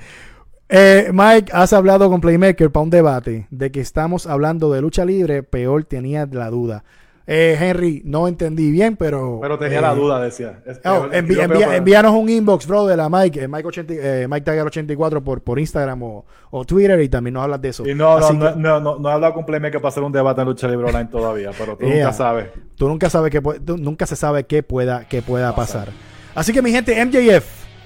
Eh, 0.68 1.12
Mike, 1.14 1.52
has 1.54 1.74
hablado 1.74 2.10
con 2.10 2.22
Playmaker 2.22 2.72
para 2.72 2.84
un 2.84 2.90
debate 2.90 3.48
de 3.52 3.72
que 3.72 3.80
estamos 3.80 4.26
hablando 4.26 4.72
de 4.72 4.82
lucha 4.82 5.06
libre, 5.06 5.44
peor 5.44 5.86
tenía 5.86 6.26
la 6.26 6.50
duda. 6.50 6.84
Eh, 7.28 7.58
Henry, 7.60 8.04
no 8.06 8.28
entendí 8.28 8.70
bien, 8.70 8.96
pero. 8.96 9.40
pero 9.42 9.58
tenía 9.58 9.80
eh, 9.80 9.82
la 9.82 9.96
duda, 9.96 10.22
decía. 10.22 10.60
Oh, 10.86 11.08
envi- 11.12 11.36
pero- 11.48 11.72
envíanos 11.74 12.14
un 12.14 12.30
inbox, 12.30 12.68
bro, 12.68 12.86
de 12.86 12.96
la 12.96 13.10
Mike, 13.10 13.44
eh, 13.44 13.48
Mike, 13.48 13.68
80, 13.68 13.94
eh, 13.98 14.28
Mike 14.30 14.44
Dagger 14.46 14.68
84 14.68 15.24
por, 15.24 15.42
por 15.42 15.58
Instagram 15.60 16.04
o, 16.04 16.24
o 16.52 16.66
Twitter 16.66 17.02
y 17.02 17.10
también 17.10 17.34
nos 17.34 17.44
hablas 17.44 17.60
de 17.62 17.70
eso. 17.70 17.88
Y 17.88 17.96
no, 17.96 18.20
no, 18.20 18.32
no, 18.32 18.56
no, 18.56 18.80
no, 18.80 19.00
no 19.00 19.10
he 19.10 19.14
hablado 19.14 19.34
con 19.34 19.44
Playmaker 19.44 19.82
para 19.82 19.90
hacer 19.90 20.04
un 20.04 20.12
debate 20.12 20.42
en 20.42 20.48
lucha 20.48 20.68
libre 20.68 20.86
online 20.88 21.06
todavía, 21.10 21.50
pero 21.58 21.76
tú 21.76 21.86
Yeah. 21.88 21.96
nunca 22.06 22.14
sabes. 22.14 22.46
Tú 22.76 22.88
nunca 22.88 23.10
sabes 23.10 23.32
que 23.32 23.42
nunca 23.78 24.06
se 24.06 24.16
sabe 24.16 24.44
qué 24.44 24.62
pueda, 24.62 25.08
qué 25.08 25.24
pueda 25.24 25.56
pasar. 25.56 25.88
Así 26.36 26.54
que 26.54 26.62
mi 26.62 26.70
gente, 26.72 26.94
MJF, 27.04 27.46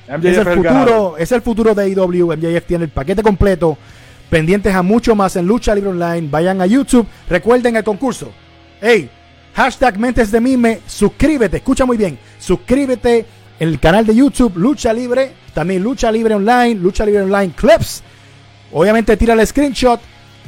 MJF 0.09 0.25
es 0.25 0.37
el 0.37 0.47
el 0.47 0.53
futuro, 0.57 1.17
es 1.17 1.31
el 1.31 1.41
futuro 1.41 1.73
de 1.73 1.83
AEW. 1.83 2.33
MJF 2.35 2.65
tiene 2.65 2.83
el 2.85 2.89
paquete 2.89 3.23
completo. 3.23 3.77
Pendientes 4.29 4.75
a 4.75 4.81
mucho 4.83 5.15
más 5.15 5.35
en 5.37 5.47
Lucha 5.47 5.73
Libre 5.73 5.91
Online. 5.91 6.27
Vayan 6.29 6.59
a 6.61 6.65
YouTube. 6.65 7.07
Recuerden 7.29 7.77
el 7.77 7.83
concurso. 7.85 8.29
Hey, 8.81 9.09
hashtag 9.53 9.97
Mentes 9.99 10.31
de 10.31 10.39
Mime. 10.39 10.81
Suscríbete. 10.87 11.57
Escucha 11.57 11.85
muy 11.85 11.97
bien. 11.97 12.17
Suscríbete 12.39 13.25
el 13.59 13.79
canal 13.79 14.05
de 14.05 14.15
YouTube 14.15 14.57
Lucha 14.57 14.93
Libre. 14.93 15.33
También 15.53 15.83
Lucha 15.83 16.11
Libre 16.11 16.35
Online. 16.35 16.75
Lucha 16.75 17.05
Libre 17.05 17.23
Online 17.23 17.53
Clips. 17.55 18.03
Obviamente 18.71 19.17
tira 19.17 19.33
el 19.33 19.45
screenshot. 19.45 19.99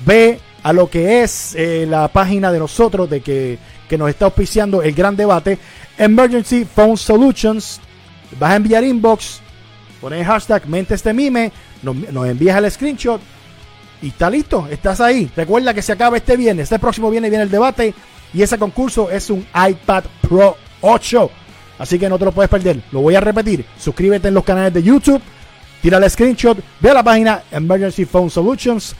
Ve 0.05 0.39
a 0.63 0.73
lo 0.73 0.89
que 0.89 1.23
es 1.23 1.55
eh, 1.55 1.85
la 1.87 2.07
página 2.07 2.51
de 2.51 2.59
nosotros 2.59 3.09
de 3.09 3.21
que, 3.21 3.57
que 3.89 3.97
nos 3.97 4.09
está 4.09 4.25
auspiciando 4.25 4.81
el 4.81 4.93
gran 4.93 5.15
debate. 5.15 5.57
Emergency 5.97 6.65
Phone 6.65 6.97
Solutions. 6.97 7.79
Vas 8.39 8.51
a 8.51 8.55
enviar 8.55 8.83
inbox. 8.83 9.41
Pones 9.99 10.25
hashtag 10.25 10.67
Mentes 10.67 11.03
de 11.03 11.13
Mime. 11.13 11.51
Nos, 11.83 11.95
nos 11.95 12.27
envías 12.27 12.57
el 12.57 12.71
screenshot. 12.71 13.21
Y 14.01 14.07
está 14.07 14.29
listo. 14.29 14.67
Estás 14.71 14.99
ahí. 15.01 15.29
Recuerda 15.35 15.73
que 15.73 15.81
se 15.81 15.91
acaba 15.91 16.17
este 16.17 16.37
viernes. 16.37 16.63
Este 16.63 16.79
próximo 16.79 17.11
viernes 17.11 17.29
viene 17.29 17.43
el 17.43 17.51
debate. 17.51 17.93
Y 18.33 18.41
ese 18.41 18.57
concurso 18.57 19.09
es 19.11 19.29
un 19.29 19.45
iPad 19.69 20.03
Pro 20.21 20.57
8. 20.81 21.29
Así 21.79 21.97
que 21.99 22.07
no 22.09 22.17
te 22.19 22.25
lo 22.25 22.31
puedes 22.31 22.49
perder. 22.49 22.79
Lo 22.91 23.01
voy 23.01 23.15
a 23.15 23.19
repetir. 23.19 23.65
Suscríbete 23.77 24.27
en 24.27 24.33
los 24.33 24.43
canales 24.43 24.73
de 24.73 24.83
YouTube. 24.83 25.21
Tira 25.81 25.97
el 25.97 26.09
screenshot. 26.09 26.57
Ve 26.79 26.91
a 26.91 26.93
la 26.93 27.03
página 27.03 27.43
Emergency 27.51 28.05
Phone 28.05 28.29
Solutions. 28.29 28.95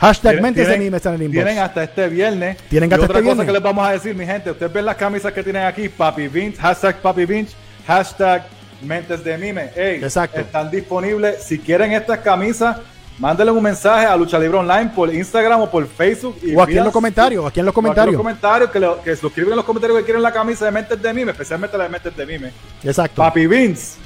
Hashtag 0.00 0.40
Mentes 0.40 0.66
de 0.66 0.72
tienen- 0.72 0.86
Mime 0.86 0.96
está 0.96 1.14
en 1.14 1.22
inbox. 1.22 1.32
Tienen 1.34 1.58
hasta 1.58 1.82
este 1.82 2.08
viernes. 2.08 2.56
Tienen 2.70 2.88
y 2.90 2.92
hasta 2.94 3.04
otra 3.04 3.18
este 3.18 3.24
cosa 3.24 3.34
viernes. 3.34 3.46
que 3.46 3.52
les 3.52 3.62
vamos 3.62 3.86
a 3.86 3.92
decir, 3.92 4.14
mi 4.14 4.24
gente. 4.24 4.50
Ustedes 4.52 4.72
ven 4.72 4.86
las 4.86 4.96
camisas 4.96 5.32
que 5.32 5.42
tienen 5.42 5.64
aquí. 5.64 5.88
Papi 5.88 6.28
Vince, 6.28 6.60
hashtag 6.60 7.00
Papi 7.02 7.26
Vince, 7.26 7.54
hashtag 7.86 8.46
Mentes 8.80 9.24
de 9.24 9.36
Mime. 9.36 9.70
Ey, 9.76 9.96
Exacto. 9.96 10.40
Están 10.40 10.70
disponibles. 10.70 11.42
Si 11.42 11.58
quieren 11.58 11.92
estas 11.92 12.20
camisas, 12.20 12.76
mándenle 13.18 13.52
un 13.52 13.62
mensaje 13.62 14.06
a 14.06 14.16
Lucha 14.16 14.38
Libre 14.38 14.58
Online 14.58 14.90
por 14.94 15.12
Instagram 15.12 15.60
o 15.62 15.70
por 15.70 15.86
Facebook. 15.86 16.36
Y 16.42 16.54
O 16.54 16.62
aquí 16.62 16.78
en 16.78 16.84
los 16.84 16.92
comentarios. 16.92 17.44
Aquí 17.46 17.60
en 17.60 17.66
los 17.66 17.72
O 17.74 17.78
aquí 17.78 17.80
en 17.80 17.84
comentarios. 17.84 18.12
los 18.14 18.22
comentarios, 18.22 18.70
que, 18.70 18.80
lo- 18.80 19.02
que 19.02 19.10
se 19.14 19.20
suscriban 19.20 19.52
en 19.52 19.56
los 19.56 19.64
comentarios 19.64 19.98
que 19.98 20.04
quieren 20.04 20.22
la 20.22 20.32
camisa 20.32 20.64
de 20.64 20.70
Mentes 20.70 21.00
de 21.02 21.12
Mime, 21.14 21.32
especialmente 21.32 21.76
la 21.78 21.84
de 21.84 21.90
Mentes 21.90 22.16
de 22.16 22.26
Mime. 22.26 22.52
Exacto. 22.84 23.16
Papi 23.22 23.46
Vince, 23.46 23.96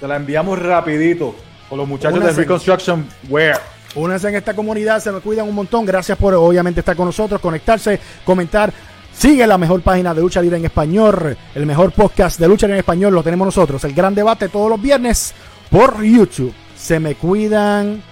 te 0.00 0.08
la 0.08 0.16
enviamos 0.16 0.58
rapidito 0.58 1.34
con 1.68 1.78
los 1.78 1.88
muchachos 1.88 2.20
de 2.22 2.32
Reconstruction 2.32 3.06
Wear. 3.28 3.60
Únanse 3.96 4.28
en 4.28 4.34
esta 4.34 4.54
comunidad, 4.54 5.00
se 5.00 5.12
me 5.12 5.20
cuidan 5.20 5.48
un 5.48 5.54
montón. 5.54 5.86
Gracias 5.86 6.18
por 6.18 6.34
obviamente 6.34 6.80
estar 6.80 6.96
con 6.96 7.06
nosotros, 7.06 7.40
conectarse, 7.40 8.00
comentar. 8.24 8.72
Sigue 9.16 9.46
la 9.46 9.56
mejor 9.56 9.80
página 9.82 10.12
de 10.12 10.20
Lucha 10.20 10.42
Libre 10.42 10.56
en 10.58 10.64
Español, 10.64 11.36
el 11.54 11.66
mejor 11.66 11.92
podcast 11.92 12.40
de 12.40 12.48
Lucha 12.48 12.66
Libre 12.66 12.78
en 12.78 12.80
Español 12.80 13.14
lo 13.14 13.22
tenemos 13.22 13.46
nosotros. 13.46 13.84
El 13.84 13.94
gran 13.94 14.12
debate 14.12 14.48
todos 14.48 14.68
los 14.68 14.82
viernes 14.82 15.32
por 15.70 16.02
YouTube. 16.02 16.52
Se 16.84 17.00
me 17.00 17.14
cuidan. 17.14 18.04